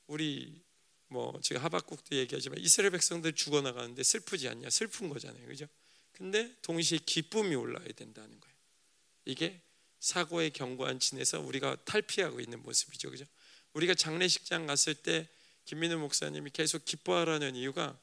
우리 0.07 0.61
뭐 1.07 1.39
제가 1.41 1.63
하박국도 1.63 2.17
얘기하지만 2.17 2.59
이스라엘 2.59 2.91
백성들 2.91 3.33
죽어 3.33 3.61
나가는데 3.61 4.03
슬프지 4.03 4.49
않냐? 4.49 4.69
슬픈 4.69 5.07
거잖아요. 5.07 5.47
그죠? 5.47 5.67
근데 6.11 6.53
동시에 6.61 6.99
기쁨이 7.05 7.55
올라야 7.55 7.87
된다는 7.95 8.37
거예요. 8.41 8.55
이게 9.23 9.61
사고의 10.01 10.51
견고한 10.51 10.99
진에서 10.99 11.39
우리가 11.39 11.77
탈피하고 11.85 12.41
있는 12.41 12.61
모습이죠. 12.61 13.09
그죠? 13.09 13.25
우리가 13.71 13.93
장례식장 13.95 14.67
갔을 14.67 14.95
때 14.95 15.29
김민우 15.69 15.99
목사님이 15.99 16.49
계속 16.49 16.83
기뻐하라는 16.83 17.55
이유가 17.55 17.95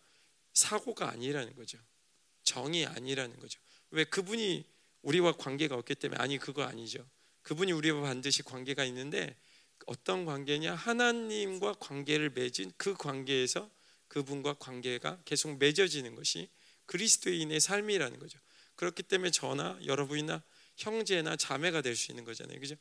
사고가 0.54 1.10
아니라는 1.10 1.56
거죠. 1.56 1.78
정이 2.44 2.86
아니라는 2.86 3.40
거죠. 3.40 3.58
왜 3.90 4.04
그분이 4.04 4.64
우리와 5.02 5.32
관계가 5.32 5.74
없기 5.74 5.96
때문에 5.96 6.22
아니 6.22 6.38
그거 6.38 6.62
아니죠. 6.62 7.04
그분이 7.42 7.72
우리와 7.72 8.02
반드시 8.02 8.44
관계가 8.44 8.84
있는데 8.84 9.36
어떤 9.86 10.24
관계냐? 10.24 10.76
하나님과 10.76 11.74
관계를 11.80 12.30
맺은 12.30 12.70
그 12.76 12.94
관계에서 12.94 13.68
그분과 14.06 14.54
관계가 14.60 15.22
계속 15.24 15.58
맺어지는 15.58 16.14
것이 16.14 16.48
그리스도인의 16.86 17.58
삶이라는 17.58 18.20
거죠. 18.20 18.38
그렇기 18.76 19.02
때문에 19.02 19.32
저나 19.32 19.76
여러분이나 19.84 20.40
형제나 20.76 21.34
자매가 21.34 21.80
될 21.80 21.96
수 21.96 22.12
있는 22.12 22.22
거잖아요. 22.22 22.60
그죠? 22.60 22.76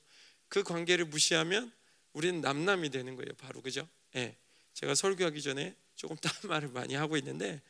그 0.47 0.61
관계를 0.61 1.05
무시하면 1.05 1.73
우리는 2.13 2.39
남남이 2.39 2.91
되는 2.91 3.15
거예요. 3.15 3.33
바로 3.39 3.63
그죠? 3.63 3.89
예. 4.15 4.37
제가 4.75 4.93
설교하기 4.93 5.41
전에 5.41 5.75
조금 5.95 6.15
다른 6.17 6.37
말을 6.49 6.69
많이 6.69 6.93
하고 6.93 7.17
있는데 7.17 7.61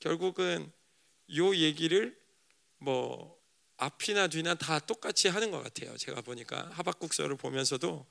결국은 0.00 0.70
요 1.36 1.54
얘기를 1.54 2.18
뭐 2.78 3.40
앞이나 3.76 4.28
뒤나 4.28 4.54
다 4.54 4.78
똑같이 4.78 5.28
하는 5.28 5.50
것 5.50 5.62
같아요. 5.62 5.96
제가 5.96 6.22
보니까 6.22 6.70
하박국서를 6.72 7.36
보면서도 7.36 8.06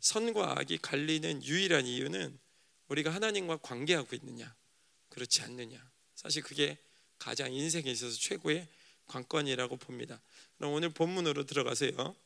선과 0.00 0.58
악이 0.58 0.78
갈리는 0.78 1.44
유일한 1.44 1.86
이유는 1.86 2.38
우리가 2.88 3.12
하나님과 3.14 3.58
관계하고 3.58 4.16
있느냐, 4.16 4.54
그렇지 5.08 5.42
않느냐. 5.42 5.82
사실 6.14 6.42
그게 6.42 6.78
가장 7.18 7.52
인생에 7.52 7.90
있어서 7.90 8.16
최고의 8.18 8.68
관건이라고 9.06 9.76
봅니다. 9.76 10.20
그럼 10.56 10.72
오늘 10.72 10.88
본문으로 10.90 11.44
들어가세요. 11.46 12.16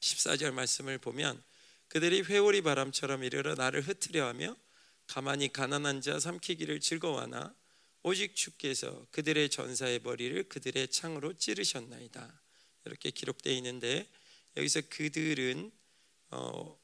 14절 0.00 0.52
말씀을 0.52 0.98
보면 0.98 1.42
그들이 1.92 2.22
회오리 2.22 2.62
바람처럼 2.62 3.22
이르러 3.22 3.54
나를 3.54 3.82
흩으려 3.82 4.26
하며 4.26 4.56
가만히 5.06 5.52
가난한 5.52 6.00
자 6.00 6.18
삼키기를 6.18 6.80
즐거워하나 6.80 7.54
오직 8.02 8.34
주께서 8.34 9.06
그들의 9.10 9.50
전사의 9.50 10.00
머리를 10.02 10.48
그들의 10.48 10.88
창으로 10.88 11.34
찌르셨나이다. 11.34 12.40
이렇게 12.86 13.10
기록되어 13.10 13.52
있는데 13.56 14.08
여기서 14.56 14.80
그들은 14.88 15.70
어, 16.30 16.80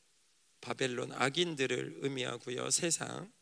바벨론 0.61 1.11
악인들을 1.13 2.01
의미하고요. 2.03 2.69
세상 2.71 3.33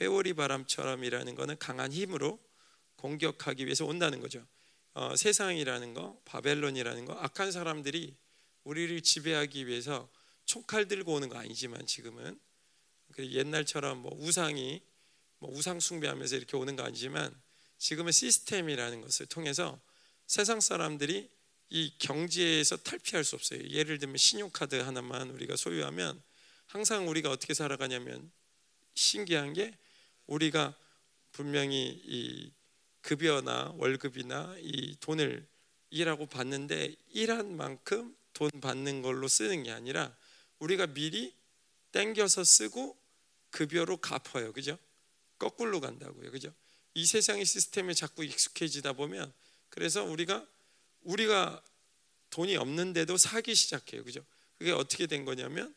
회오리 0.00 0.32
바람처럼이라는 0.32 1.36
것은 1.36 1.56
강한 1.60 1.92
힘으로 1.92 2.40
공격하기 2.96 3.64
위해서 3.64 3.86
온다는 3.86 4.18
거죠. 4.18 4.44
어, 4.94 5.14
세상이라는 5.14 5.94
거, 5.94 6.20
바벨론이라는 6.24 7.04
거, 7.04 7.12
악한 7.12 7.52
사람들이 7.52 8.16
우리를 8.64 9.00
지배하기 9.02 9.68
위해서 9.68 10.10
총칼 10.50 10.88
들고 10.88 11.14
오는 11.14 11.28
거 11.28 11.38
아니지만 11.38 11.86
지금은 11.86 12.36
그 13.12 13.24
옛날처럼 13.24 13.98
뭐 13.98 14.12
우상이 14.18 14.82
뭐 15.38 15.48
우상 15.54 15.78
숭배하면서 15.78 16.34
이렇게 16.34 16.56
오는 16.56 16.74
거 16.74 16.82
아니지만 16.82 17.32
지금은 17.78 18.10
시스템이라는 18.10 19.00
것을 19.00 19.26
통해서 19.26 19.80
세상 20.26 20.60
사람들이 20.60 21.30
이 21.68 21.92
경제에서 22.00 22.78
탈피할 22.78 23.22
수 23.22 23.36
없어요. 23.36 23.60
예를 23.62 23.98
들면 23.98 24.16
신용카드 24.16 24.74
하나만 24.74 25.30
우리가 25.30 25.54
소유하면 25.54 26.20
항상 26.66 27.08
우리가 27.08 27.30
어떻게 27.30 27.54
살아가냐면 27.54 28.28
신기한 28.94 29.52
게 29.52 29.72
우리가 30.26 30.74
분명히 31.30 32.02
이 32.04 32.50
급여나 33.02 33.72
월급이나 33.76 34.56
이 34.58 34.96
돈을 34.98 35.46
일하고 35.90 36.26
받는데 36.26 36.96
일한 37.12 37.56
만큼 37.56 38.16
돈 38.32 38.50
받는 38.60 39.02
걸로 39.02 39.28
쓰는 39.28 39.62
게 39.62 39.70
아니라 39.70 40.12
우리가 40.60 40.86
미리 40.86 41.34
땡겨서 41.92 42.44
쓰고 42.44 42.96
급여로 43.50 43.96
갚아요. 43.96 44.52
그죠? 44.52 44.78
거꾸로 45.38 45.80
간다고요. 45.80 46.30
그죠? 46.30 46.52
이 46.94 47.04
세상의 47.04 47.44
시스템에 47.44 47.94
자꾸 47.94 48.24
익숙해지다 48.24 48.92
보면 48.92 49.32
그래서 49.70 50.04
우리가 50.04 50.46
우리가 51.02 51.62
돈이 52.30 52.56
없는데도 52.56 53.16
사기 53.16 53.54
시작해요. 53.54 54.04
그죠? 54.04 54.24
그게 54.58 54.70
어떻게 54.70 55.06
된 55.06 55.24
거냐면 55.24 55.74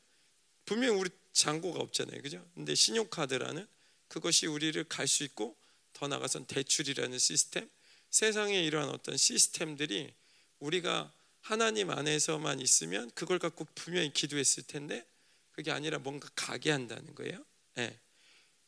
분명 0.66 1.00
우리 1.00 1.10
잔고가 1.32 1.80
없잖아요. 1.80 2.22
그죠? 2.22 2.46
근데 2.54 2.76
신용카드라는 2.76 3.68
그것이 4.08 4.46
우리를 4.48 4.84
갈 4.86 5.08
수 5.08 5.24
있고 5.24 5.56
더 5.94 6.08
나가선 6.08 6.46
대출이라는 6.46 7.18
시스템 7.18 7.70
세상에 8.10 8.62
이러한 8.64 8.90
어떤 8.90 9.18
시스템들이 9.18 10.14
우리가 10.60 11.12
하나님 11.44 11.90
안에서만 11.90 12.62
있으면 12.62 13.12
그걸 13.12 13.38
갖고 13.38 13.66
분명히 13.76 14.12
기도했을 14.14 14.64
텐데 14.64 15.06
그게 15.52 15.72
아니라 15.72 16.00
뭔가 16.00 16.30
가게 16.36 16.72
한다는 16.72 17.14
거예요. 17.16 17.46
네. 17.76 18.00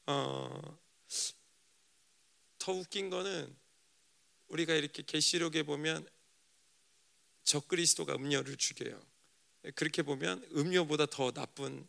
어, 0.05 0.77
더 2.59 2.73
웃긴 2.73 3.09
거는 3.09 3.55
우리가 4.49 4.73
이렇게 4.73 5.03
계시록에 5.03 5.63
보면 5.63 6.07
적그리스도가 7.45 8.15
음료를 8.15 8.57
죽여요. 8.57 9.01
그렇게 9.75 10.01
보면 10.01 10.45
음료보다 10.51 11.05
더 11.05 11.31
나쁜 11.31 11.87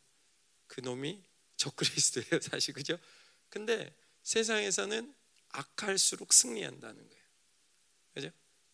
그 0.68 0.80
놈이 0.80 1.20
적그리스도예요, 1.56 2.40
사실 2.40 2.72
그죠? 2.72 2.96
근데 3.48 3.92
세상에서는 4.22 5.12
악할수록 5.48 6.32
승리한다는 6.32 7.08
거예요. 7.08 7.24
그죠? 8.14 8.30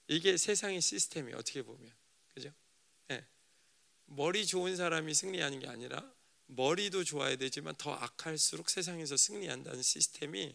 이게 0.09 0.37
세상의 0.37 0.83
시스템이 0.83 1.33
어떻게 1.33 1.63
보면 1.63 2.02
그죠? 2.35 2.53
네. 3.09 3.25
머리 4.07 4.47
좋은 4.47 4.77
사람이 4.77 5.15
승리하는 5.15 5.59
게 5.61 5.69
아니라 5.69 6.13
머리도 6.47 7.05
좋아야 7.05 7.37
되지만 7.37 7.75
더 7.77 7.93
악할수록 7.93 8.69
세상에서 8.71 9.17
승리한다는 9.17 9.83
시스템이 9.83 10.55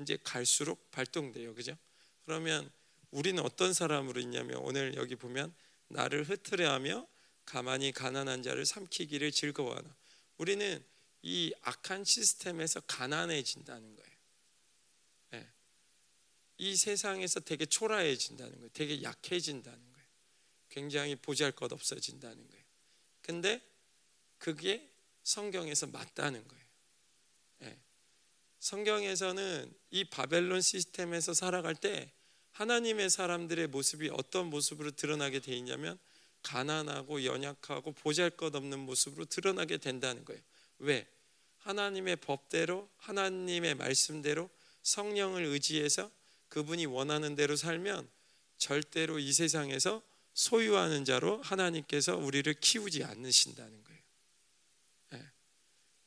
이제 0.00 0.18
갈수록 0.22 0.90
발동돼요. 0.90 1.54
그죠? 1.54 1.76
그러면 2.24 2.70
우리는 3.10 3.42
어떤 3.42 3.72
사람으로 3.72 4.20
있냐면 4.20 4.58
오늘 4.58 4.94
여기 4.96 5.16
보면 5.16 5.54
나를 5.88 6.24
흩으려 6.24 6.72
하며 6.72 7.06
가만히 7.44 7.92
가난한 7.92 8.42
자를 8.42 8.66
삼키기를 8.66 9.32
즐거워하나. 9.32 9.96
우리는 10.36 10.84
이 11.22 11.52
악한 11.62 12.04
시스템에서 12.04 12.80
가난해진다는 12.80 13.96
거예요. 13.96 14.16
네. 15.30 15.48
이 16.58 16.76
세상에서 16.76 17.40
되게 17.40 17.64
초라해진다는 17.64 18.52
거예요. 18.52 18.68
되게 18.74 19.02
약해진다는 19.02 19.78
거예요. 19.92 19.97
굉장히 20.68 21.16
보잘 21.16 21.52
것 21.52 21.72
없어진다는 21.72 22.48
거예요. 22.48 22.64
근데 23.22 23.60
그게 24.38 24.88
성경에서 25.22 25.88
맞다는 25.88 26.46
거예요. 26.46 26.64
네. 27.58 27.78
성경에서는 28.60 29.72
이 29.90 30.04
바벨론 30.04 30.60
시스템에서 30.60 31.34
살아갈 31.34 31.74
때 31.74 32.10
하나님의 32.52 33.10
사람들의 33.10 33.68
모습이 33.68 34.10
어떤 34.12 34.46
모습으로 34.46 34.90
드러나게 34.92 35.40
돼 35.40 35.56
있냐면 35.56 35.98
가난하고 36.42 37.24
연약하고 37.24 37.92
보잘것없는 37.92 38.78
모습으로 38.80 39.26
드러나게 39.26 39.78
된다는 39.78 40.24
거예요. 40.24 40.40
왜? 40.78 41.06
하나님의 41.58 42.16
법대로 42.16 42.88
하나님의 42.96 43.74
말씀대로 43.74 44.48
성령을 44.82 45.44
의지해서 45.44 46.10
그분이 46.48 46.86
원하는 46.86 47.34
대로 47.34 47.56
살면 47.56 48.08
절대로 48.56 49.18
이 49.18 49.32
세상에서 49.32 50.02
소유하는 50.38 51.04
자로 51.04 51.42
하나님께서 51.42 52.16
우리를 52.16 52.54
키우지 52.60 53.02
않으신다는 53.02 53.82
거예요. 53.82 54.00
네. 55.10 55.22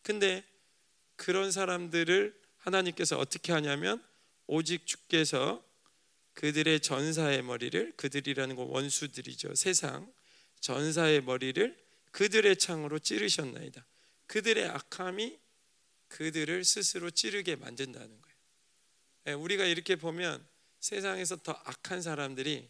근데 0.03 0.41
그런 1.17 1.51
사람들을 1.51 2.39
하나님께서 2.59 3.17
어떻게 3.17 3.51
하냐면 3.51 4.01
오직 4.47 4.87
주께서 4.87 5.61
그들의 6.33 6.79
전사의 6.79 7.41
머리를 7.41 7.91
그들이라는 7.97 8.55
건 8.55 8.67
원수들이죠. 8.67 9.55
세상 9.55 10.09
전사의 10.61 11.23
머리를 11.23 11.77
그들의 12.11 12.55
창으로 12.55 12.99
찌르셨나이다. 12.99 13.85
그들의 14.27 14.65
악함이 14.65 15.37
그들을 16.07 16.63
스스로 16.63 17.11
찌르게 17.11 17.57
만든다는 17.57 18.21
거예요. 18.21 18.37
예, 19.27 19.33
우리가 19.33 19.65
이렇게 19.65 19.97
보면 19.97 20.41
세상에서 20.79 21.35
더 21.43 21.51
악한 21.51 22.01
사람들이 22.01 22.69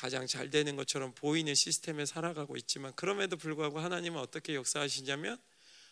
가장 0.00 0.26
잘 0.26 0.48
되는 0.48 0.76
것처럼 0.76 1.12
보이는 1.14 1.54
시스템에 1.54 2.06
살아가고 2.06 2.56
있지만 2.56 2.94
그럼에도 2.94 3.36
불구하고 3.36 3.80
하나님은 3.80 4.18
어떻게 4.18 4.54
역사하시냐면 4.54 5.38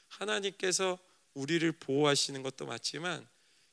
하나님께서 0.06 0.98
우리를 1.34 1.70
보호하시는 1.72 2.42
것도 2.42 2.64
맞지만 2.64 3.28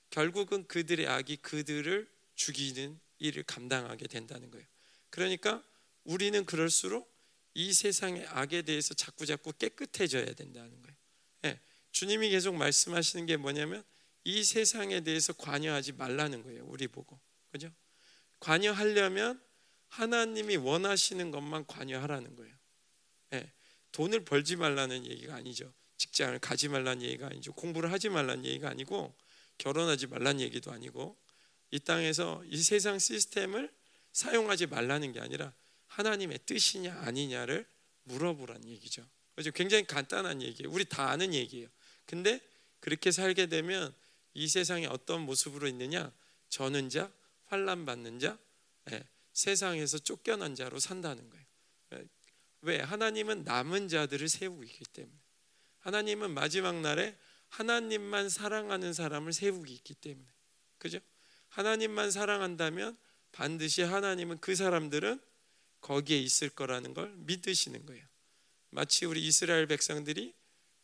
결국은 0.09 0.67
그들의 0.67 1.07
악이 1.07 1.37
그들을 1.37 2.09
죽이는 2.35 2.99
일을 3.19 3.43
감당하게 3.43 4.07
된다는 4.07 4.51
거예요. 4.51 4.67
그러니까 5.09 5.63
우리는 6.03 6.45
그럴수록 6.45 7.09
이 7.53 7.71
세상의 7.71 8.27
악에 8.27 8.63
대해서 8.63 8.93
자꾸 8.93 9.25
자꾸 9.25 9.53
깨끗해져야 9.53 10.33
된다는 10.33 10.81
거예요. 10.81 10.97
네, 11.43 11.61
주님이 11.93 12.29
계속 12.31 12.55
말씀하시는 12.55 13.25
게 13.25 13.37
뭐냐면 13.37 13.85
이 14.25 14.43
세상에 14.43 14.99
대해서 14.99 15.31
관여하지 15.31 15.93
말라는 15.93 16.43
거예요. 16.43 16.65
우리 16.65 16.89
보고 16.89 17.17
그죠? 17.53 17.71
관여하려면 18.41 19.44
하나님이 19.95 20.57
원하시는 20.57 21.31
것만 21.31 21.65
관여하라는 21.67 22.35
거예요. 22.35 22.53
네, 23.29 23.51
돈을 23.93 24.25
벌지 24.25 24.57
말라는 24.57 25.05
얘기가 25.05 25.35
아니죠. 25.35 25.73
직장을 25.97 26.37
가지 26.39 26.67
말라는 26.67 27.01
얘기가 27.03 27.27
아니죠. 27.27 27.53
공부를 27.53 27.91
하지 27.91 28.09
말라는 28.09 28.45
얘기가 28.45 28.69
아니고 28.69 29.15
결혼하지 29.57 30.07
말라는 30.07 30.41
얘기도 30.41 30.71
아니고 30.71 31.17
이 31.71 31.79
땅에서 31.79 32.43
이 32.45 32.61
세상 32.61 32.99
시스템을 32.99 33.71
사용하지 34.11 34.67
말라는 34.67 35.13
게 35.13 35.21
아니라 35.21 35.53
하나님의 35.87 36.39
뜻이냐 36.45 36.93
아니냐를 37.01 37.65
물어보라는 38.03 38.67
얘기죠. 38.67 39.07
그죠? 39.35 39.51
굉장히 39.51 39.85
간단한 39.85 40.41
얘기예요. 40.41 40.71
우리 40.71 40.83
다 40.83 41.09
아는 41.09 41.33
얘기예요. 41.33 41.69
근데 42.05 42.41
그렇게 42.81 43.11
살게 43.11 43.45
되면 43.45 43.93
이 44.33 44.49
세상에 44.49 44.87
어떤 44.87 45.21
모습으로 45.21 45.67
있느냐? 45.69 46.11
저는 46.49 46.89
자, 46.89 47.09
환란 47.45 47.85
받는 47.85 48.19
자, 48.19 48.37
네, 48.85 49.03
세상에서 49.35 49.99
쫓겨난 49.99 50.55
자로 50.55 50.79
산다는 50.79 51.29
거예요. 51.29 51.45
왜? 52.61 52.79
하나님은 52.79 53.43
남은 53.43 53.89
자들을 53.89 54.27
세우고 54.27 54.63
있기 54.63 54.85
때문에. 54.85 55.15
하나님은 55.81 56.31
마지막 56.31 56.81
날에 56.81 57.15
하나님만 57.49 58.29
사랑하는 58.29 58.93
사람을 58.93 59.33
세우기 59.33 59.71
있기 59.75 59.93
때문에 59.93 60.27
그죠? 60.79 60.99
하나님만 61.49 62.09
사랑한다면 62.09 62.97
반드시 63.31 63.83
하나님은 63.83 64.39
그 64.39 64.55
사람들은 64.55 65.21
거기에 65.81 66.17
있을 66.17 66.49
거라는 66.49 66.93
걸 66.93 67.13
믿으시는 67.17 67.85
거예요. 67.85 68.03
마치 68.71 69.05
우리 69.05 69.25
이스라엘 69.25 69.67
백성들이 69.67 70.33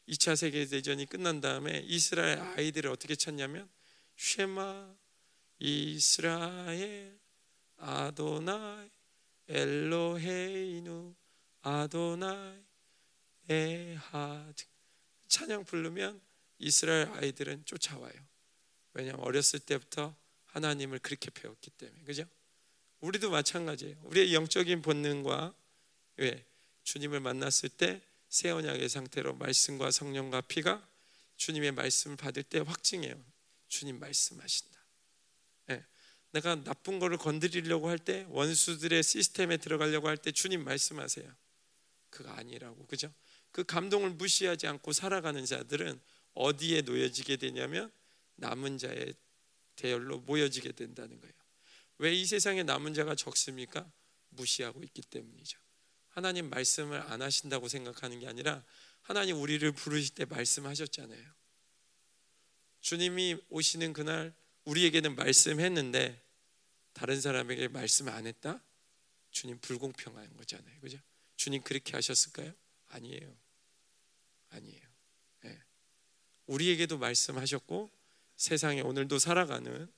2차 0.10 0.36
세계 0.36 0.66
대전이 0.66 1.08
끝난 1.08 1.42
다음에 1.42 1.84
이스라엘 1.88 2.40
아이들을 2.40 2.92
어떻게 2.92 3.16
찾냐면 3.16 3.68
쉐마 4.18 4.94
이스라엘 5.60 7.21
아도나이 7.82 8.90
엘로헤이누 9.48 11.14
아도나이 11.62 12.60
에하 13.50 14.54
찬양 15.28 15.66
부르면 15.66 16.22
이스라엘 16.60 17.10
아이들은 17.10 17.66
쫓아와요. 17.66 18.14
왜냐하면 18.94 19.26
어렸을 19.26 19.60
때부터 19.60 20.16
하나님을 20.46 21.00
그렇게 21.00 21.30
배웠기 21.30 21.72
때문에 21.72 22.04
그죠? 22.04 22.26
우리도 23.00 23.32
마찬가지예요. 23.32 23.98
우리의 24.04 24.34
영적인 24.34 24.82
본능과 24.82 25.54
왜 26.18 26.46
주님을 26.84 27.20
만났을 27.20 27.70
때 27.70 28.02
새 28.32 28.50
언약의 28.50 28.88
상태로 28.88 29.36
말씀과 29.36 29.92
성령과 29.92 30.40
피가 30.42 30.88
주님의 31.36 31.74
말씀을 31.74 32.16
받을 32.16 32.44
때 32.44 32.60
확증해요. 32.60 33.22
주님 33.68 34.00
말씀하신다. 34.00 34.71
네. 34.71 34.71
내가 36.32 36.56
나쁜 36.64 37.00
거를 37.00 37.18
건드리려고 37.18 37.90
할 37.90 37.98
때 37.98 38.26
원수들의 38.30 39.04
시스템에 39.04 39.58
들어가려고 39.58 40.08
할 40.08 40.18
때 40.18 40.32
주님 40.32 40.64
말씀하세요. 40.64 41.32
그거 42.10 42.30
아니라고 42.32 42.86
그죠? 42.88 43.14
그 43.52 43.64
감동을 43.64 44.12
무시하지 44.12 44.68
않고 44.68 44.94
살아가는 44.94 45.44
자들은 45.46 46.00
어디에 46.34 46.82
놓여지게 46.82 47.38
되냐면 47.38 47.92
남은 48.36 48.78
자의 48.78 49.14
대열로 49.76 50.20
모여지게 50.20 50.72
된다는 50.72 51.20
거예요. 51.20 51.34
왜 51.98 52.14
이 52.16 52.26
세상에 52.26 52.64
남은 52.64 52.94
자가 52.94 53.16
적습니까? 53.16 53.90
무시하고 54.30 54.82
있기 54.84 55.02
때문이죠. 55.04 55.60
하나님 56.10 56.50
말씀을 56.50 57.00
안 57.02 57.22
하신다고 57.22 57.68
생각하는 57.68 58.20
게 58.20 58.28
아니라 58.28 58.64
하나님 59.02 59.40
우리를 59.42 59.70
부르실 59.74 60.16
때 60.16 60.26
말씀하셨잖아요. 60.26 61.32
주님이 62.82 63.38
오시는 63.50 63.94
그날 63.94 64.34
우리에게는 64.66 65.16
말씀했는데 65.16 66.22
다른 66.94 67.20
사람에게 67.20 67.68
말씀 67.68 68.10
안 68.10 68.28
했다? 68.28 68.62
주님 69.32 69.60
불공평한 69.60 70.36
거잖아요. 70.38 70.80
그죠? 70.82 71.00
주님 71.38 71.62
그렇게 71.64 71.94
하셨을까요? 71.94 72.54
아니에요. 72.90 73.36
아니에요. 74.50 74.88
네. 75.42 75.60
우리에게도 76.48 76.98
말씀하셨고 76.98 77.90
세상에 78.36 78.82
오늘도 78.82 79.20
살아가는 79.20 79.92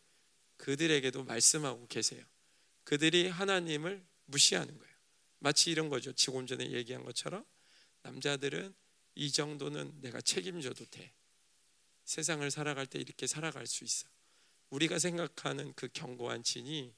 그들에게도 0.57 1.23
말씀하고 1.23 1.87
계세요. 1.87 2.23
그들이 2.83 3.27
하나님을 3.27 4.03
무시하는 4.25 4.77
거예요. 4.77 4.93
마치 5.39 5.71
이런 5.71 5.89
거죠. 5.89 6.13
지금 6.13 6.45
전에 6.47 6.71
얘기한 6.71 7.03
것처럼 7.03 7.43
남자들은 8.03 8.73
이 9.15 9.31
정도는 9.31 10.01
내가 10.01 10.21
책임져도 10.21 10.85
돼. 10.85 11.11
세상을 12.05 12.49
살아갈 12.51 12.85
때 12.85 12.99
이렇게 12.99 13.27
살아갈 13.27 13.67
수 13.67 13.83
있어. 13.83 14.07
우리가 14.73 14.99
생각하는 14.99 15.73
그 15.75 15.87
견고한 15.91 16.43
진이 16.43 16.93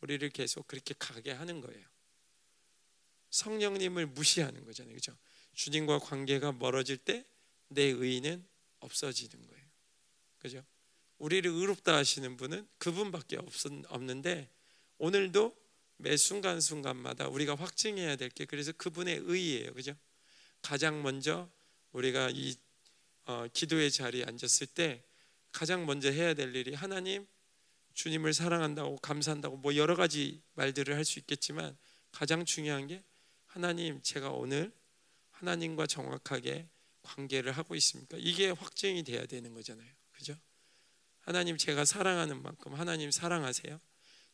우리를 0.00 0.28
계속 0.30 0.66
그렇게 0.66 0.94
가게 0.98 1.30
하는 1.32 1.60
거예요. 1.60 1.86
성령님을 3.30 4.06
무시하는 4.06 4.64
거잖아요. 4.64 4.94
그죠? 4.94 5.16
주님과 5.54 6.00
관계가 6.00 6.52
멀어질 6.52 6.96
때 6.98 7.24
내 7.74 7.84
의는 7.84 8.44
없어지는 8.80 9.46
거예요. 9.46 9.64
그죠? 10.38 10.64
우리를 11.18 11.50
의롭다 11.50 11.96
하시는 11.96 12.36
분은 12.36 12.66
그분밖에 12.78 13.38
없는데 13.88 14.50
오늘도 14.98 15.56
매 15.98 16.16
순간순간마다 16.16 17.28
우리가 17.28 17.54
확증해야 17.54 18.16
될 18.16 18.28
게 18.30 18.44
그래서 18.44 18.72
그분의 18.72 19.22
의예요. 19.24 19.72
그죠? 19.72 19.94
가장 20.60 21.02
먼저 21.02 21.48
우리가 21.92 22.30
이 22.30 22.56
어, 23.24 23.46
기도의 23.52 23.90
자리에 23.92 24.24
앉았을 24.24 24.66
때 24.68 25.04
가장 25.52 25.86
먼저 25.86 26.10
해야 26.10 26.34
될 26.34 26.54
일이 26.56 26.74
하나님 26.74 27.26
주님을 27.94 28.32
사랑한다고 28.34 28.98
감사한다고 28.98 29.58
뭐 29.58 29.76
여러 29.76 29.94
가지 29.96 30.42
말들을 30.54 30.94
할 30.96 31.04
수 31.04 31.18
있겠지만 31.18 31.76
가장 32.10 32.44
중요한 32.44 32.86
게 32.86 33.02
하나님 33.46 34.00
제가 34.02 34.30
오늘 34.30 34.72
하나님과 35.30 35.86
정확하게 35.86 36.68
관계를 37.02 37.52
하고 37.52 37.74
있습니까? 37.76 38.16
이게 38.18 38.48
확증이 38.50 39.02
돼야 39.02 39.26
되는 39.26 39.52
거잖아요. 39.54 39.90
그죠? 40.12 40.36
하나님 41.20 41.56
제가 41.56 41.84
사랑하는 41.84 42.42
만큼 42.42 42.74
하나님 42.74 43.10
사랑하세요. 43.10 43.80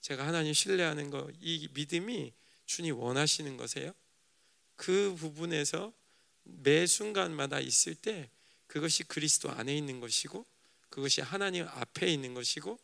제가 0.01 0.27
하나님 0.27 0.53
신뢰하는 0.53 1.11
거 1.11 1.29
이 1.41 1.69
믿음이 1.73 2.33
주님 2.67 2.97
원하시는 2.99 3.57
거세요. 3.57 3.93
그 4.77 5.15
부분에서 5.17 5.93
매 6.45 6.87
순간마다 6.87 7.59
있을 7.61 7.95
때 7.95 8.31
그것이 8.67 9.03
그리스도 9.05 9.51
안에 9.51 9.77
있는 9.77 9.99
것이고 10.01 10.47
그것이 10.89 11.21
하나님 11.21 11.67
앞에 11.67 12.07
있는 12.07 12.35
것이고 12.35 12.79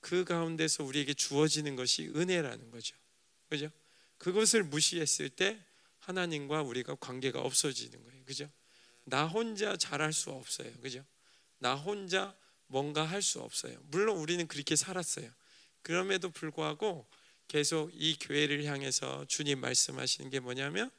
그 0.00 0.24
가운데서 0.24 0.84
우리에게 0.84 1.14
주어지는 1.14 1.76
것이 1.76 2.08
은혜라는 2.14 2.70
거죠. 2.70 2.96
그죠? 3.48 3.70
그것을 4.18 4.64
무시했을 4.64 5.28
때 5.30 5.58
하나님과 6.00 6.62
우리가 6.62 6.94
관계가 6.96 7.40
없어지는 7.40 8.04
거예요. 8.04 8.24
그죠? 8.24 8.50
나 9.04 9.26
혼자 9.26 9.76
잘할 9.76 10.12
수 10.12 10.30
없어요. 10.30 10.72
그죠? 10.80 11.04
나 11.58 11.74
혼자 11.74 12.36
뭔가 12.68 13.04
할 13.04 13.22
수 13.22 13.40
없어요. 13.40 13.78
물론 13.88 14.18
우리는 14.18 14.46
그렇게 14.46 14.76
살았어요. 14.76 15.30
그럼에도 15.82 16.30
불구하고 16.30 17.06
계속 17.48 17.90
이 17.94 18.16
교회를 18.18 18.64
향해서 18.64 19.24
주님 19.26 19.60
말씀하시는 19.60 20.30
게 20.30 20.40
뭐냐면 20.40 20.90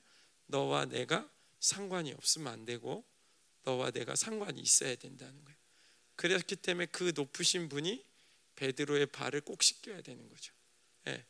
너와 0.45 0.85
내가 0.85 1.29
상관이 1.59 2.13
없으면 2.13 2.51
안 2.51 2.65
되고 2.65 3.03
너와 3.63 3.91
내가 3.91 4.15
상관이 4.15 4.61
있어야 4.61 4.95
된다는 4.95 5.43
거예요. 5.43 5.57
그렇기 6.17 6.57
때문에 6.57 6.87
그 6.87 7.13
높으신 7.15 7.69
분이 7.69 8.03
베드로의 8.55 9.05
발을 9.07 9.41
꼭 9.41 9.63
씻겨야 9.63 10.01
되는 10.01 10.27
거죠. 10.29 10.53
예. 11.07 11.23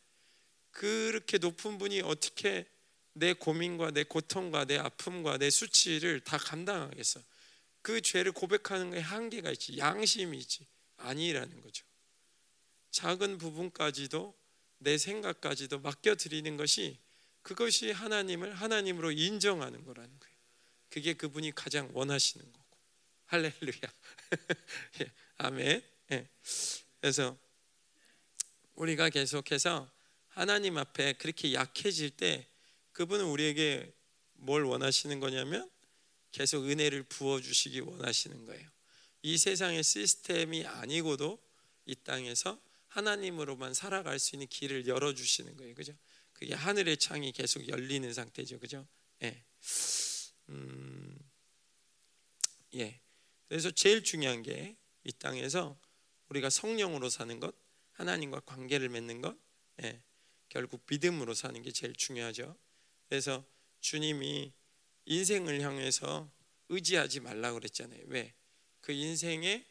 그렇게 0.71 1.37
높은 1.37 1.77
분이 1.77 2.01
어떻게 2.01 2.65
내 3.13 3.33
고민과 3.33 3.91
내 3.91 4.03
고통과 4.03 4.65
내 4.65 4.77
아픔과 4.77 5.37
내 5.37 5.49
수치를 5.49 6.21
다 6.21 6.37
감당하겠어. 6.37 7.21
그 7.81 8.01
죄를 8.01 8.31
고백하는 8.31 8.91
게 8.91 8.99
한계가 8.99 9.51
있지. 9.51 9.77
양심이 9.77 10.37
있지. 10.39 10.65
아니라는 10.97 11.61
거죠. 11.61 11.85
작은 12.91 13.37
부분까지도 13.37 14.35
내 14.79 14.97
생각까지도 14.97 15.79
맡겨 15.79 16.15
드리는 16.15 16.57
것이 16.57 16.97
그것이 17.41 17.91
하나님을 17.91 18.53
하나님으로 18.53 19.11
인정하는 19.11 19.83
거라는 19.83 20.19
거예요. 20.19 20.35
그게 20.89 21.13
그분이 21.13 21.53
가장 21.55 21.89
원하시는 21.93 22.45
거고. 22.45 22.56
할렐루야. 23.27 23.81
예, 25.01 25.11
아멘. 25.37 25.83
예. 26.11 26.27
그래서 27.01 27.37
우리가 28.75 29.09
계속해서 29.09 29.89
하나님 30.29 30.77
앞에 30.77 31.13
그렇게 31.13 31.53
약해질 31.53 32.11
때 32.11 32.47
그분은 32.93 33.25
우리에게 33.25 33.93
뭘 34.33 34.63
원하시는 34.63 35.19
거냐면 35.19 35.69
계속 36.31 36.65
은혜를 36.65 37.03
부어 37.03 37.41
주시기 37.41 37.81
원하시는 37.81 38.45
거예요. 38.45 38.69
이 39.23 39.37
세상의 39.37 39.83
시스템이 39.83 40.65
아니고도 40.65 41.37
이 41.85 41.95
땅에서 41.95 42.59
하나님으로만 42.87 43.73
살아갈 43.73 44.19
수 44.19 44.35
있는 44.35 44.47
길을 44.47 44.87
열어 44.87 45.13
주시는 45.13 45.57
거예요. 45.57 45.75
그죠? 45.75 45.93
그게 46.33 46.53
하늘의 46.53 46.97
창이 46.97 47.31
계속 47.33 47.67
열리는 47.67 48.13
상태죠. 48.13 48.59
그죠? 48.59 48.87
예. 49.23 49.43
음, 50.49 51.17
예. 52.75 52.99
그래서 53.47 53.71
제일 53.71 54.03
중요한 54.03 54.43
게 54.43 54.75
이 55.07 55.13
땅에서 55.13 55.79
우리가 56.27 56.49
성령으로 56.49 57.09
사는 57.09 57.39
것, 57.39 57.55
하나님과 57.93 58.41
관계를 58.41 58.89
맺는 58.89 59.21
것, 59.21 59.37
예. 59.83 60.01
결국 60.49 60.83
믿음으로 60.89 61.33
사는 61.33 61.61
게 61.61 61.71
제일 61.71 61.93
중요하죠. 61.93 62.55
그래서 63.07 63.45
주님이 63.79 64.51
인생을 65.05 65.61
향해서 65.61 66.29
의지하지 66.67 67.21
말라 67.21 67.53
그랬잖아요. 67.53 68.03
왜? 68.07 68.33
그 68.81 68.91
인생의 68.91 69.65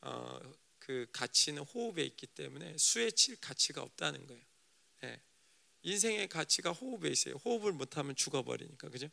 어, 0.00 0.40
그 0.80 1.06
가치는 1.12 1.62
호흡에 1.62 2.02
있기 2.04 2.26
때문에 2.26 2.76
수에 2.78 3.12
칠 3.12 3.36
가치가 3.40 3.82
없다는 3.82 4.26
거예요. 4.26 4.42
예. 5.04 5.20
인생의 5.82 6.28
가치가 6.28 6.72
호흡에 6.72 7.08
있어요. 7.08 7.36
호흡을 7.36 7.72
못하면 7.72 8.16
죽어버리니까 8.16 8.88
그죠? 8.88 9.08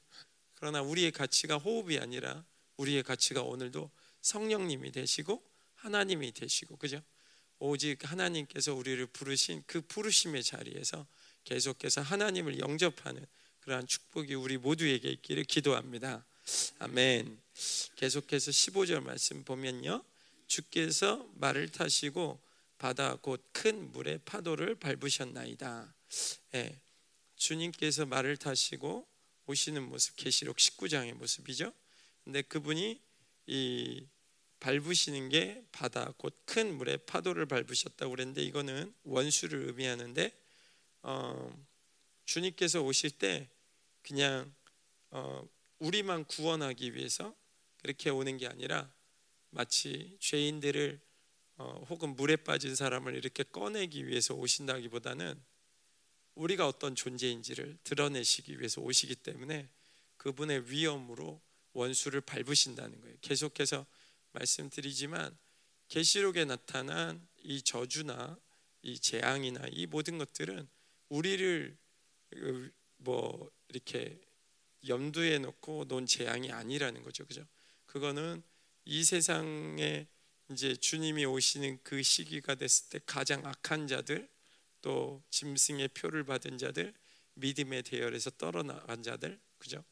그러나 0.56 0.82
우리의 0.82 1.12
가치가 1.12 1.58
호흡이 1.58 2.00
아니라 2.00 2.44
우리의 2.78 3.04
가치가 3.04 3.44
오늘도 3.44 3.92
성령님이 4.22 4.92
되시고 4.92 5.44
하나님이 5.76 6.32
되시고 6.34 6.78
그죠? 6.78 7.02
오직 7.60 8.10
하나님께서 8.10 8.74
우리를 8.74 9.06
부르신 9.08 9.64
그 9.66 9.82
부르심의 9.82 10.44
자리에서 10.44 11.08
계속해서 11.44 12.02
하나님을 12.02 12.60
영접하는 12.60 13.26
그러한 13.62 13.88
축복이 13.88 14.36
우리 14.36 14.58
모두에게 14.58 15.10
있기를 15.10 15.44
기도합니다. 15.44 16.26
아멘. 16.80 17.40
계속해서 17.96 18.52
15절 18.52 19.02
말씀 19.02 19.44
보면요. 19.44 20.04
주께서 20.48 21.28
말을 21.36 21.70
타시고 21.70 22.40
바다 22.78 23.16
곧 23.16 23.48
큰 23.68 23.92
물의 23.92 24.20
파도를 24.24 24.76
밟으셨나이다. 24.76 25.94
예, 26.56 26.80
주님께서 27.36 28.06
말을 28.06 28.38
타시고 28.38 29.06
오시는 29.48 29.82
모습 29.84 30.16
계시록 30.16 30.58
19장의 30.58 31.14
모습이죠. 31.14 31.74
근데 32.24 32.44
그분이 32.44 33.02
이 33.48 34.06
밟으시는 34.60 35.30
게 35.30 35.64
바다 35.72 36.14
곧 36.18 36.36
큰 36.46 36.76
물의 36.76 37.00
파도를 37.06 37.46
밟으셨다고 37.46 38.12
그랬는데 38.12 38.42
이거는 38.42 38.94
원수를 39.04 39.68
의미하는데 39.68 40.32
어, 41.04 41.66
주님께서 42.26 42.82
오실 42.82 43.12
때 43.12 43.50
그냥 44.02 44.54
어, 45.12 45.48
우리만 45.80 46.26
구원하기 46.26 46.96
위해서 46.96 47.36
그렇게 47.78 48.10
오는 48.10 48.38
게 48.38 48.48
아니라 48.48 48.92
마치 49.52 50.18
죄인들을 50.20 51.00
어, 51.58 51.86
혹은 51.90 52.16
물에 52.16 52.38
빠진 52.38 52.76
사람을 52.76 53.16
이렇게 53.16 53.44
꺼내기 53.44 54.08
위해서 54.08 54.34
오신다기보다는 54.34 55.40
우리가 56.36 56.68
어떤 56.68 56.96
존재인지를 56.96 57.78
드러내시기 57.84 58.58
위해서 58.60 58.82
오시기 58.82 59.16
때문에 59.16 59.70
그분의 60.18 60.72
위엄으로 60.72 61.42
원수를 61.78 62.22
밟으신다는 62.22 63.00
거예요. 63.02 63.16
계속해서 63.22 63.86
말씀드리지만 64.32 65.38
계시록에 65.88 66.46
나타난 66.46 67.26
이 67.44 67.62
저주나 67.62 68.38
이 68.82 69.00
재앙이나 69.00 69.62
이 69.72 69.86
모든 69.86 70.18
것들은 70.18 70.68
우리를 71.10 71.78
뭐 72.98 73.52
이렇게 73.70 74.20
염두에 74.88 75.40
놓고 75.40 75.86
논 75.86 76.06
재앙이 76.06 76.52
아니라는 76.52 77.04
거죠. 77.04 77.26
그죠? 77.26 77.46
그거는 77.86 78.42
이 78.86 79.04
세상에 79.04 80.08
이제 80.52 80.76
주님이 80.76 81.26
오시는 81.26 81.80
그 81.84 82.02
시기가 82.02 82.56
됐을 82.56 82.90
때 82.90 83.00
가장 83.06 83.46
악한 83.46 83.88
자들 83.88 84.28
또 84.82 85.22
짐승의 85.30 85.90
표를 85.90 86.24
받은 86.24 86.58
자들 86.58 86.94
믿음의 87.36 87.84
대열에서 87.84 88.32
떨어나간 88.32 89.04
자들 89.04 89.40
그죠? 89.58 89.84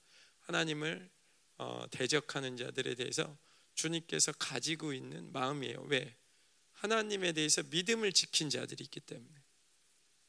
하나님을 0.41 1.09
어, 1.09 1.14
대적하는 1.91 2.57
자들에 2.57 2.95
대해서 2.95 3.37
주님께서 3.75 4.31
가지고 4.33 4.93
있는 4.93 5.31
마음이에요. 5.31 5.85
왜? 5.87 6.15
하나님에 6.73 7.31
대해서 7.33 7.63
믿음을 7.63 8.11
지킨 8.13 8.49
자들이 8.49 8.83
있기 8.83 8.99
때문에. 9.01 9.43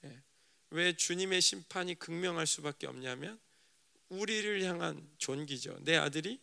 예. 0.05 0.23
왜 0.71 0.97
주님의 0.97 1.41
심판이 1.41 1.95
극명할 1.97 2.47
수밖에 2.47 2.87
없냐면 2.87 3.41
우리를 4.09 4.63
향한 4.65 5.09
존귀죠. 5.19 5.79
내 5.83 5.97
아들이 5.97 6.41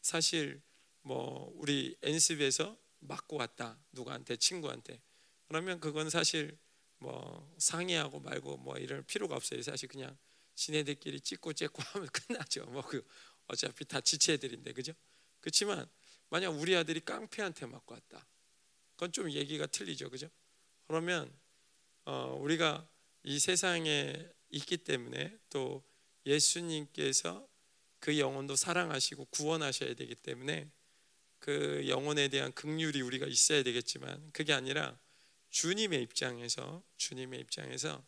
사실 0.00 0.62
뭐 1.02 1.52
우리 1.56 1.96
엔습에서 2.02 2.76
맞고 3.00 3.36
왔다 3.36 3.78
누구한테 3.92 4.36
친구한테 4.36 5.02
그러면 5.46 5.78
그건 5.80 6.08
사실 6.08 6.56
뭐 6.98 7.54
상의하고 7.58 8.20
말고 8.20 8.56
뭐 8.58 8.76
이럴 8.78 9.02
필요가 9.02 9.36
없어요. 9.36 9.60
사실 9.62 9.88
그냥 9.88 10.16
지네들끼리 10.54 11.20
찍고 11.20 11.52
째고 11.52 11.82
하면 11.82 12.08
끝나죠. 12.12 12.64
뭐 12.66 12.82
그 12.82 13.04
어차피 13.48 13.84
다 13.84 14.00
지체들인데 14.00 14.72
그죠? 14.72 14.92
그렇지만 15.40 15.88
만약 16.30 16.50
우리 16.50 16.74
아들이 16.74 17.00
깡패한테 17.00 17.66
맞고 17.66 17.94
왔다. 17.94 18.26
그건 18.94 19.12
좀 19.12 19.30
얘기가 19.30 19.66
틀리죠. 19.66 20.10
그죠? 20.10 20.28
그러면 20.86 21.32
어, 22.04 22.38
우리가 22.40 22.86
이 23.22 23.38
세상에 23.38 24.14
있기 24.50 24.78
때문에 24.78 25.38
또 25.50 25.82
예수님께서 26.26 27.46
그 27.98 28.18
영혼도 28.18 28.56
사랑하시고 28.56 29.26
구원하셔야 29.26 29.94
되기 29.94 30.14
때문에 30.14 30.70
그 31.38 31.84
영혼에 31.88 32.28
대한 32.28 32.52
극률이 32.52 33.00
우리가 33.02 33.26
있어야 33.26 33.62
되겠지만 33.62 34.30
그게 34.32 34.52
아니라 34.52 34.98
주님의 35.50 36.02
입장에서 36.02 36.82
주님의 36.96 37.40
입장에서 37.40 38.04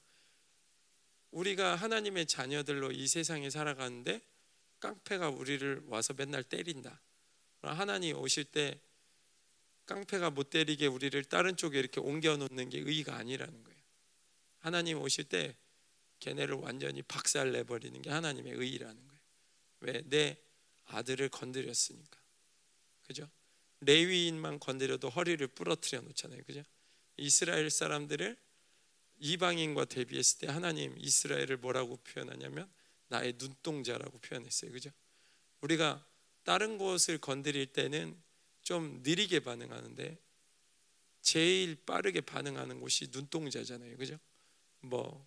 우리가 1.30 1.76
하나님의 1.76 2.26
자녀들로 2.26 2.92
이 2.92 3.06
세상에 3.06 3.50
살아가는데 3.50 4.20
깡패가 4.80 5.30
우리를 5.30 5.82
와서 5.86 6.14
맨날 6.14 6.42
때린다. 6.42 7.00
하나님 7.62 8.16
오실 8.18 8.44
때 8.44 8.78
깡패가 9.86 10.30
못 10.30 10.50
때리게 10.50 10.86
우리를 10.86 11.24
다른 11.24 11.56
쪽에 11.56 11.78
이렇게 11.78 12.00
옮겨 12.00 12.36
놓는 12.36 12.68
게 12.68 12.78
의가 12.78 13.16
아니라는 13.16 13.64
거예요. 13.64 13.78
하나님 14.58 15.00
오실 15.00 15.24
때 15.24 15.56
걔네를 16.20 16.56
완전히 16.56 17.02
박살 17.02 17.52
내버리는 17.52 18.00
게 18.02 18.10
하나님의 18.10 18.52
의라는 18.54 19.06
거예요. 19.06 19.20
왜? 19.80 20.02
내 20.06 20.38
아들을 20.86 21.28
건드렸으니까. 21.28 22.18
그죠? 23.06 23.28
레위인만 23.80 24.58
건드려도 24.58 25.08
허리를 25.10 25.46
부러뜨려 25.48 26.00
놓잖아요. 26.00 26.42
그죠? 26.44 26.62
이스라엘 27.16 27.70
사람들을 27.70 28.36
이방인과 29.18 29.86
대비했을 29.86 30.38
때 30.40 30.46
하나님 30.48 30.94
이스라엘을 30.98 31.58
뭐라고 31.58 31.96
표현하냐면 31.98 32.68
나의 33.08 33.34
눈동자라고 33.38 34.18
표현했어요. 34.18 34.72
그죠? 34.72 34.90
우리가 35.60 36.04
다른 36.44 36.78
곳을 36.78 37.18
건드릴 37.18 37.66
때는 37.66 38.16
좀 38.62 39.00
느리게 39.02 39.40
반응하는데 39.40 40.18
제일 41.22 41.76
빠르게 41.84 42.20
반응하는 42.20 42.80
곳이 42.80 43.08
눈동자잖아요. 43.10 43.96
그죠? 43.96 44.18
뭐 44.80 45.26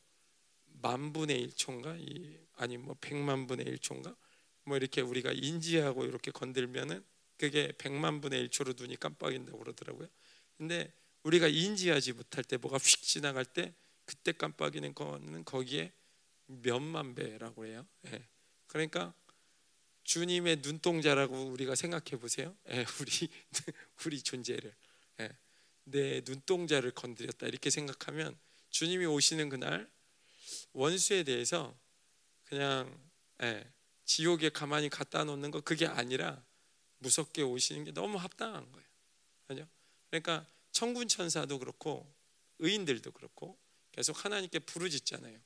만분의 0.81 1.47
1초인가 1.47 1.99
이 1.99 2.37
아니 2.55 2.77
뭐 2.77 2.95
백만 3.01 3.47
분의 3.47 3.65
1초인가 3.65 4.15
뭐 4.63 4.77
이렇게 4.77 5.01
우리가 5.01 5.31
인지하고 5.33 6.05
이렇게 6.05 6.31
건들면은 6.31 7.03
그게 7.37 7.73
백만 7.77 8.21
분의 8.21 8.47
1초로 8.47 8.77
눈이 8.79 8.97
깜빡인다고 8.97 9.59
그러더라고요. 9.59 10.07
근데 10.57 10.91
우리가 11.23 11.47
인지하지 11.47 12.13
못할 12.13 12.43
때 12.43 12.57
뭐가 12.57 12.77
휙 12.77 13.01
지나갈 13.01 13.45
때 13.45 13.73
그때 14.05 14.31
깜빡이는 14.31 14.93
거는 14.95 15.45
거기에 15.45 15.91
몇만 16.49 17.15
배라고 17.15 17.65
해요. 17.65 17.85
예. 18.07 18.27
그러니까 18.67 19.13
주님의 20.03 20.57
눈동자라고 20.57 21.45
우리가 21.51 21.75
생각해 21.75 22.19
보세요. 22.19 22.55
예, 22.69 22.85
우리 22.99 23.29
우리 24.05 24.21
존재를 24.21 24.75
예. 25.21 25.29
내 25.83 26.21
눈동자를 26.21 26.91
건드렸다 26.91 27.47
이렇게 27.47 27.69
생각하면 27.69 28.37
주님이 28.69 29.05
오시는 29.05 29.49
그날 29.49 29.89
원수에 30.73 31.23
대해서 31.23 31.77
그냥 32.45 32.99
예, 33.43 33.71
지옥에 34.05 34.49
가만히 34.49 34.89
갖다 34.89 35.23
놓는 35.23 35.51
거 35.51 35.61
그게 35.61 35.85
아니라 35.85 36.43
무섭게 36.97 37.43
오시는 37.43 37.83
게 37.85 37.91
너무 37.91 38.17
합당한 38.17 38.71
거예요. 38.71 38.87
그죠? 39.47 39.67
그러니까 40.09 40.47
천군 40.71 41.07
천사도 41.07 41.59
그렇고 41.59 42.11
의인들도 42.59 43.11
그렇고 43.11 43.57
계속 43.91 44.25
하나님께 44.25 44.59
부르짖잖아요. 44.59 45.39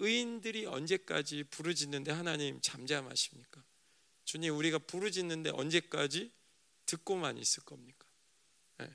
의인들이 0.00 0.66
언제까지 0.66 1.44
부르짖는데 1.44 2.10
하나님 2.10 2.60
잠잠하십니까? 2.60 3.62
주님 4.24 4.56
우리가 4.56 4.78
부르짖는데 4.78 5.50
언제까지 5.50 6.32
듣고만 6.86 7.36
있을 7.36 7.62
겁니까? 7.64 8.06
네. 8.78 8.90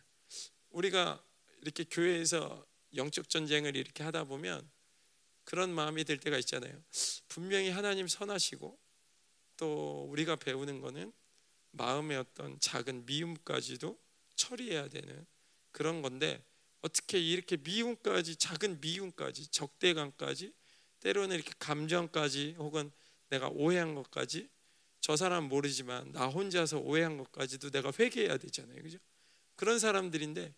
우리가 0.72 1.24
이렇게 1.62 1.84
교회에서 1.84 2.66
영적 2.96 3.30
전쟁을 3.30 3.76
이렇게 3.76 4.04
하다 4.04 4.26
보면 4.26 4.70
그런 5.44 5.74
마음이 5.74 6.04
들 6.06 6.20
때가 6.20 6.38
있잖아요. 6.40 6.84
분명히 7.28 7.70
하나님 7.70 8.08
선하시고 8.08 8.78
또 9.58 10.08
우리가 10.10 10.36
배우는 10.36 10.82
거는 10.82 11.14
마음의 11.72 12.18
어떤 12.18 12.60
작은 12.60 13.06
미움까지도 13.06 14.00
처리해야 14.36 14.90
되는 14.90 15.26
그런 15.72 16.02
건데 16.02 16.44
어떻게 16.82 17.20
이렇게 17.20 17.58
미움까지 17.58 18.38
작은 18.38 18.82
미움까지 18.82 19.48
적대감까지 19.48 20.54
때로는 21.06 21.36
이렇게 21.36 21.52
감정까지 21.60 22.56
혹은 22.58 22.92
내가 23.30 23.48
오해한 23.50 23.94
것까지 23.94 24.50
저 25.02 25.16
사람 25.16 25.44
모르지만 25.44 26.12
나 26.14 26.26
혼자서 26.26 26.80
오해한 26.80 27.18
것까지도 27.18 27.70
내가 27.70 27.92
회개해야 27.98 28.38
되잖아요. 28.38 28.82
그죠? 28.82 28.98
그런 29.56 29.78
사람들인데 29.78 30.52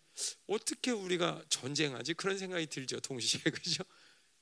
어떻게 0.46 0.90
우리가 0.90 1.44
전쟁하지? 1.50 2.14
그런 2.14 2.38
생각이 2.38 2.66
들죠. 2.66 2.98
동시에. 3.00 3.42
그죠? 3.52 3.84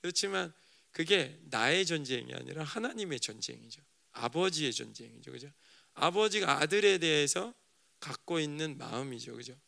그렇지만 0.01 0.55
그게 0.93 1.41
나의 1.51 1.85
전쟁이 1.85 2.33
아니라 2.35 2.63
하나님의 2.63 3.19
전쟁이죠. 3.19 3.83
아버지의 4.13 4.73
전쟁이죠. 4.73 5.33
그죠? 5.33 5.51
아버지가 5.95 6.61
아들에 6.61 6.99
대해서 6.99 7.53
갖고 7.99 8.39
있는 8.39 8.79
마음이죠. 8.79 9.35
그죠? 9.35 9.59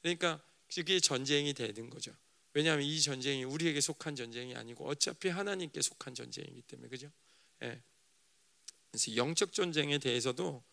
그러니까 0.00 0.40
그게 0.72 1.00
전쟁이 1.00 1.54
되는 1.54 1.90
거죠. 1.90 2.12
왜냐하면 2.58 2.84
이 2.84 3.00
전쟁이 3.00 3.44
우리에게 3.44 3.80
속한 3.80 4.16
전쟁이 4.16 4.56
아니고 4.56 4.88
어차피 4.88 5.28
하나님께 5.28 5.80
속한 5.80 6.16
전쟁이기 6.16 6.62
때문에 6.62 6.88
그죠? 6.88 7.08
예. 7.62 7.80
그래서 8.90 9.14
영적 9.14 9.52
전쟁에 9.52 9.98
대해서도 9.98 10.64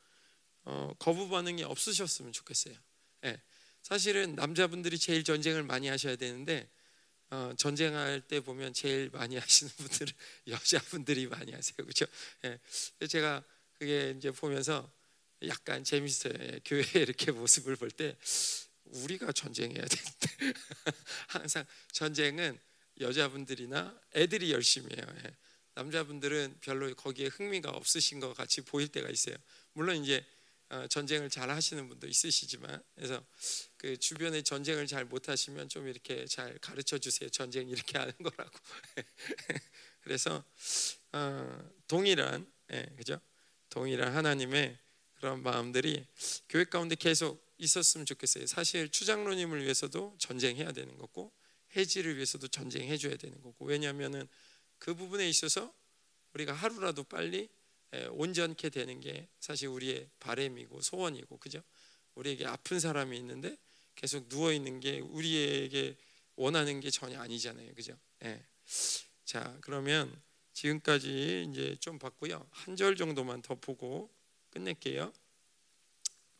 어, 0.63 0.93
거부 0.97 1.29
반응이 1.29 1.61
없으셨으면 1.61 2.31
좋겠어요. 2.31 2.73
예. 3.25 3.39
사실은 3.83 4.33
남자분들이 4.33 4.97
제일 4.97 5.23
전쟁을 5.23 5.61
많이 5.61 5.87
하셔야 5.87 6.15
되는데 6.15 6.67
어, 7.29 7.53
전쟁할 7.55 8.19
때 8.21 8.39
보면 8.39 8.73
제일 8.73 9.11
많이 9.11 9.37
하시는 9.37 9.71
분들은 9.77 10.11
여자분들이 10.47 11.27
많이 11.27 11.51
하세요, 11.51 11.75
그렇죠? 11.75 12.07
예. 12.45 12.59
제가 13.05 13.43
그게 13.77 14.15
이제 14.17 14.31
보면서 14.31 14.91
약간 15.47 15.83
재밌어요. 15.83 16.33
예, 16.39 16.61
교회 16.65 16.81
이렇게 16.95 17.31
모습을 17.31 17.75
볼 17.75 17.91
때 17.91 18.17
우리가 18.85 19.31
전쟁해야 19.31 19.83
되는데 19.85 20.53
항상 21.27 21.65
전쟁은 21.91 22.59
여자분들이나 22.99 23.99
애들이 24.15 24.51
열심히 24.51 24.95
해요. 24.95 25.05
예. 25.25 25.35
남자분들은 25.75 26.59
별로 26.61 26.93
거기에 26.95 27.27
흥미가 27.27 27.69
없으신 27.71 28.19
것 28.19 28.33
같이 28.33 28.61
보일 28.61 28.87
때가 28.87 29.09
있어요. 29.09 29.35
물론 29.73 30.01
이제 30.01 30.25
어, 30.69 30.87
전쟁을 30.87 31.29
잘 31.29 31.49
하시는 31.49 31.87
분도 31.87 32.07
있으시지만 32.07 32.81
그래서 32.95 33.23
그 33.77 33.97
주변에 33.97 34.41
전쟁을 34.41 34.87
잘 34.87 35.05
못하시면 35.05 35.69
좀 35.69 35.87
이렇게 35.87 36.25
잘 36.25 36.57
가르쳐 36.59 36.97
주세요. 36.97 37.29
전쟁 37.29 37.69
이렇게 37.69 37.97
하는 37.97 38.13
거라고. 38.17 38.57
그래서 40.01 40.43
어, 41.11 41.71
동일한 41.87 42.51
예, 42.71 42.83
그죠? 42.97 43.19
동일한 43.69 44.15
하나님의 44.15 44.77
그런 45.15 45.43
마음들이 45.43 46.05
교회 46.49 46.63
가운데 46.63 46.95
계속 46.95 47.44
있었으면 47.57 48.05
좋겠어요. 48.05 48.45
사실 48.47 48.89
추장로님을 48.89 49.63
위해서도 49.63 50.15
전쟁해야 50.17 50.71
되는 50.71 50.97
거고 50.97 51.31
해지를 51.75 52.15
위해서도 52.15 52.47
전쟁해 52.47 52.97
줘야 52.97 53.15
되는 53.15 53.41
거고 53.41 53.65
왜냐하면은 53.65 54.27
그 54.77 54.93
부분에 54.93 55.27
있어서 55.29 55.73
우리가 56.33 56.53
하루라도 56.53 57.03
빨리 57.03 57.49
온전케 58.11 58.69
되는 58.69 58.99
게 58.99 59.29
사실 59.39 59.69
우리의 59.69 60.09
바램이고 60.19 60.81
소원이고 60.81 61.37
그죠? 61.37 61.61
우리에게 62.15 62.45
아픈 62.45 62.79
사람이 62.79 63.17
있는데 63.17 63.57
계속 63.95 64.27
누워 64.27 64.51
있는 64.51 64.79
게 64.81 64.99
우리에게 64.99 65.95
원하는 66.35 66.81
게 66.81 66.89
전혀 66.89 67.19
아니잖아요, 67.21 67.73
그죠? 67.73 67.97
예. 68.25 68.43
자 69.23 69.57
그러면 69.61 70.21
지금까지 70.53 71.47
이제 71.49 71.75
좀 71.79 71.97
봤고요. 71.99 72.45
한 72.51 72.75
절 72.75 72.95
정도만 72.97 73.41
더 73.41 73.55
보고 73.55 74.13
끝낼게요. 74.51 75.13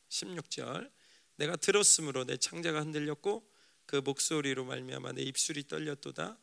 16절 0.09 0.91
내가 1.35 1.55
들었으므로 1.55 2.25
내 2.25 2.37
창자가 2.37 2.81
흔들렸고 2.81 3.47
그 3.85 3.97
목소리로 3.97 4.65
말미암아 4.65 5.13
내 5.13 5.21
입술이 5.21 5.67
떨렸도다 5.67 6.37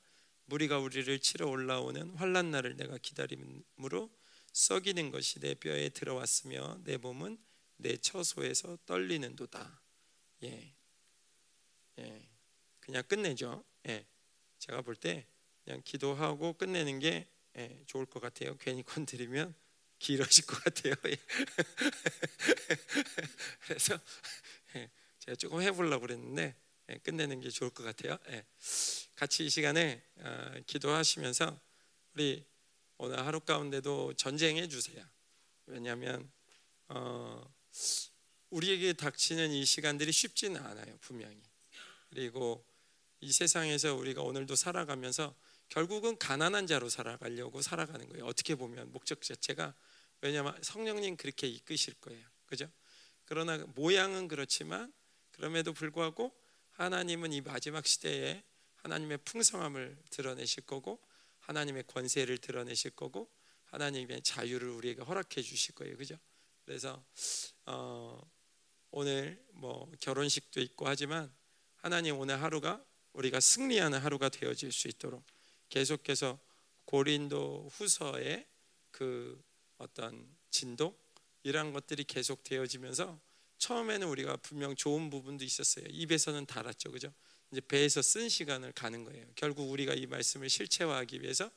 무리가 0.47 0.79
우리를 0.79 1.19
치러 1.21 1.49
올라오는 1.49 2.15
환란 2.15 2.51
날을 2.51 2.77
내가 2.77 2.99
기다림으로 2.99 4.11
썩이는 4.53 5.11
것이 5.11 5.41
내 5.41 5.55
뼈에 5.55 5.89
들어왔으며 5.89 6.81
내 6.85 6.99
몸은 6.99 7.39
내 7.77 7.97
처소에서 7.97 8.79
떨리는도다. 8.87 9.81
예, 10.45 10.75
예, 11.99 12.29
그냥 12.81 13.03
끝내죠. 13.09 13.65
예, 13.89 14.07
제가 14.59 14.83
볼 14.83 14.97
때 14.97 15.27
그냥 15.65 15.81
기도하고 15.85 16.55
끝내는 16.55 16.99
게 16.99 17.29
예, 17.57 17.83
좋을 17.87 18.07
것 18.07 18.21
같아요. 18.21 18.57
괜히 18.59 18.83
건드리면 18.83 19.55
길어질 19.99 20.47
것 20.47 20.63
같아요. 20.65 20.95
예. 21.07 21.17
그래서 23.67 23.95
예, 23.95 23.99
제가 25.19 25.37
조금 25.37 25.63
해보려고 25.63 26.07
그랬는데 26.07 26.55
예, 26.91 26.95
끝내는 26.99 27.41
게 27.41 27.51
좋을 27.51 27.71
것 27.71 27.85
같아요. 27.85 28.19
예. 28.31 28.45
같이 29.15 29.47
이 29.47 29.51
시간에 29.51 30.03
어, 30.17 30.55
기도하시면서 30.67 31.61
우리 32.15 32.45
오늘 32.99 33.25
하루 33.25 33.41
가운데도 33.41 34.15
전쟁해 34.15 34.69
주세요. 34.69 35.05
왜냐하면 35.67 36.31
어, 36.89 37.55
우리에게 38.51 38.93
닥치는 38.93 39.51
이 39.53 39.65
시간들이 39.65 40.13
쉽지는 40.13 40.61
않아요, 40.61 40.99
분명히. 41.01 41.41
그리고 42.11 42.65
이 43.21 43.33
세상에서 43.33 43.95
우리가 43.95 44.23
오늘도 44.23 44.57
살아가면서 44.57 45.35
결국은 45.69 46.19
가난한 46.19 46.67
자로 46.67 46.89
살아가려고 46.91 47.63
살아가는 47.63 48.07
거예요. 48.09 48.27
어떻게 48.27 48.55
보면 48.55 48.93
목적 48.93 49.23
자체가 49.23 49.75
왜냐하면 50.21 50.55
성령님 50.63 51.17
그렇게 51.17 51.47
이끄실 51.47 51.95
거예요, 51.95 52.27
그죠? 52.47 52.71
그러나 53.25 53.59
모양은 53.75 54.29
그렇지만 54.29 54.93
그럼에도 55.31 55.73
불구하고 55.73 56.33
하나님은 56.73 57.33
이 57.33 57.41
마지막 57.41 57.87
시대에 57.87 58.43
하나님의 58.77 59.19
풍성함을 59.25 59.97
드러내실 60.11 60.65
거고 60.65 61.01
하나님의 61.41 61.85
권세를 61.87 62.39
드러내실 62.39 62.93
거고 62.93 63.31
하나님의 63.67 64.23
자유를 64.23 64.69
우리에게 64.69 65.03
허락해 65.03 65.43
주실 65.43 65.75
거예요. 65.75 65.97
그죠? 65.97 66.19
그래서 66.65 67.03
어, 67.67 68.21
오늘 68.91 69.43
뭐 69.53 69.91
결혼식도 70.01 70.61
있고 70.61 70.87
하지만 70.87 71.33
하나님 71.77 72.19
오늘 72.19 72.43
하루가 72.43 72.85
우리가 73.13 73.41
승리하는 73.41 73.99
하루가 73.99 74.29
되어질 74.29 74.73
수 74.73 74.89
있도록 74.89 75.25
계속해서 75.69 76.39
고린도 76.85 77.71
후서의 77.73 78.47
그 78.91 79.43
어떤 79.79 80.29
진동 80.51 80.97
이런 81.43 81.73
것들이 81.73 82.05
계속 82.05 82.43
되어지면서 82.45 83.21
처음에는 83.59 84.09
우리가 84.09 84.37
분명 84.39 84.75
좋은 84.75 85.11
부분도 85.11 85.45
있었어요. 85.45 85.85
입에서는 85.89 86.47
달았죠, 86.47 86.91
그죠? 86.91 87.13
이제 87.51 87.61
배에서 87.61 88.03
쓴 88.03 88.29
시간을 88.29 88.73
가는 88.73 89.05
거예요. 89.05 89.27
결국 89.35 89.71
우리가 89.71 89.95
이 89.95 90.07
말씀을 90.07 90.49
실체화하기 90.49 91.23
위해서 91.23 91.51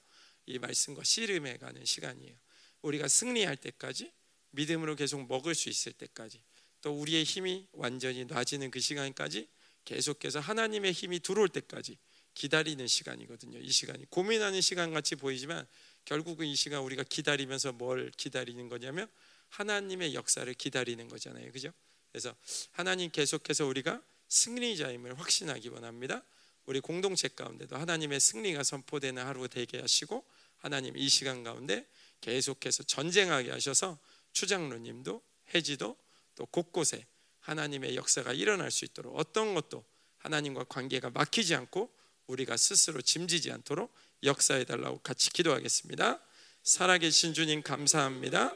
이 0.46 0.60
말씀과 0.60 1.04
씨름해 1.04 1.58
가는 1.58 1.84
시간이에요. 1.84 2.36
우리가 2.82 3.08
승리할 3.08 3.58
때까지 3.58 4.12
믿음으로 4.52 4.96
계속 4.96 5.26
먹을 5.28 5.56
수 5.56 5.70
있을 5.70 5.94
때까지 5.94 6.42
또 6.82 6.94
우리의 6.94 7.24
힘이 7.24 7.68
완전히 7.72 8.26
놔지는 8.26 8.70
그 8.70 8.80
시간까지 8.80 9.48
계속해서 9.86 10.40
하나님의 10.40 10.92
힘이 10.92 11.20
들어올 11.20 11.50
때까지 11.50 11.98
기다리는 12.36 12.86
시간이거든요. 12.86 13.60
이 13.60 13.72
시간이 13.72 14.06
고민하는 14.10 14.62
시간 14.62 14.94
같이 14.94 15.16
보이지만 15.16 15.66
결국은 16.04 16.46
이 16.46 16.56
시간 16.56 16.82
우리가 16.82 17.04
기다리면서 17.04 17.72
뭘 17.72 18.12
기다리는 18.18 18.68
거냐면 18.70 19.10
하나님의 19.50 20.14
역사를 20.14 20.52
기다리는 20.54 21.08
거잖아요. 21.08 21.52
그죠? 21.52 21.72
그래서 22.12 22.36
하나님 22.72 23.12
계속해서 23.12 23.66
우리가 23.66 24.02
승리자임을 24.28 25.20
확신하기 25.20 25.70
원합니다. 25.70 26.24
우리 26.66 26.80
공동체 26.80 27.28
가운데도 27.28 27.78
하나님의 27.78 28.20
승리가 28.20 28.64
선포되는 28.64 29.24
하루 29.24 29.48
되게 29.48 29.80
하시고 29.80 30.26
하나님 30.58 30.98
이 30.98 31.08
시간 31.10 31.44
가운데 31.44 31.86
계속해서 32.22 32.84
전쟁하게 32.84 33.52
하셔서 33.52 34.00
추장로님도 34.34 35.22
해지도 35.54 35.96
또 36.36 36.46
곳곳에 36.48 37.06
하나님의 37.42 37.96
역사가 37.96 38.34
일어날 38.34 38.72
수 38.72 38.86
있도록 38.86 39.18
어떤 39.18 39.54
것도 39.54 39.86
하나님과 40.18 40.64
관계가 40.64 41.12
막히지 41.12 41.54
않고 41.54 41.94
우리가 42.28 42.58
스스로 42.58 43.02
짐지지 43.02 43.52
않도록 43.52 43.94
역사해 44.24 44.64
달라고 44.64 45.00
같이 45.00 45.30
기도하겠습니다. 45.30 46.20
살아계신 46.64 47.36
주님 47.36 47.62
감사합니다. 47.62 48.56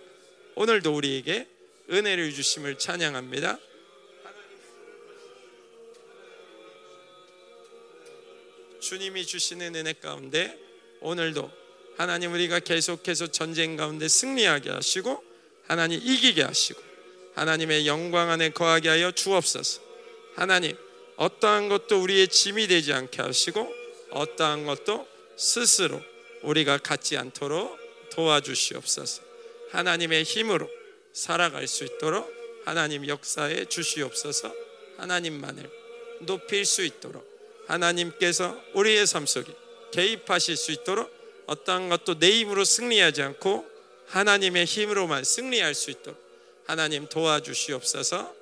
오늘도 0.59 0.93
우리에게 0.93 1.47
은혜를 1.89 2.33
주심을 2.33 2.77
찬양합니다. 2.77 3.57
주님이 8.81 9.25
주시는 9.25 9.73
은혜 9.75 9.93
가운데 9.93 10.59
오늘도 10.99 11.49
하나님 11.95 12.33
우리가 12.33 12.59
계속해서 12.59 13.27
전쟁 13.27 13.77
가운데 13.77 14.09
승리하게 14.09 14.71
하시고 14.71 15.23
하나님 15.65 16.01
이기게 16.03 16.43
하시고 16.43 16.81
하나님의 17.35 17.87
영광 17.87 18.29
안에 18.29 18.49
거하게 18.49 18.89
하여 18.89 19.11
주옵소서. 19.13 19.79
하나님 20.35 20.75
어떠한 21.15 21.69
것도 21.69 22.01
우리의 22.01 22.27
짐이 22.27 22.67
되지 22.67 22.91
않게 22.91 23.21
하시고 23.21 23.73
어떠한 24.11 24.65
것도 24.65 25.07
스스로 25.37 26.01
우리가 26.41 26.79
갖지 26.79 27.15
않도록 27.15 27.79
도와주시옵소서. 28.11 29.28
하나님의 29.71 30.23
힘으로 30.23 30.69
살아갈 31.13 31.67
수 31.67 31.83
있도록 31.83 32.31
하나님 32.65 33.07
역사에 33.07 33.65
주시옵소서. 33.65 34.53
하나님만을 34.97 35.69
높일 36.21 36.65
수 36.65 36.83
있도록 36.83 37.27
하나님께서 37.67 38.59
우리의 38.73 39.07
삶 39.07 39.25
속에 39.25 39.53
개입하실 39.91 40.57
수 40.57 40.71
있도록 40.71 41.11
어떠한 41.45 41.89
것도 41.89 42.19
내 42.19 42.31
힘으로 42.31 42.63
승리하지 42.63 43.21
않고 43.21 43.65
하나님의 44.07 44.65
힘으로만 44.65 45.23
승리할 45.23 45.73
수 45.73 45.91
있도록 45.91 46.19
하나님 46.65 47.07
도와주시옵소서 47.07 48.38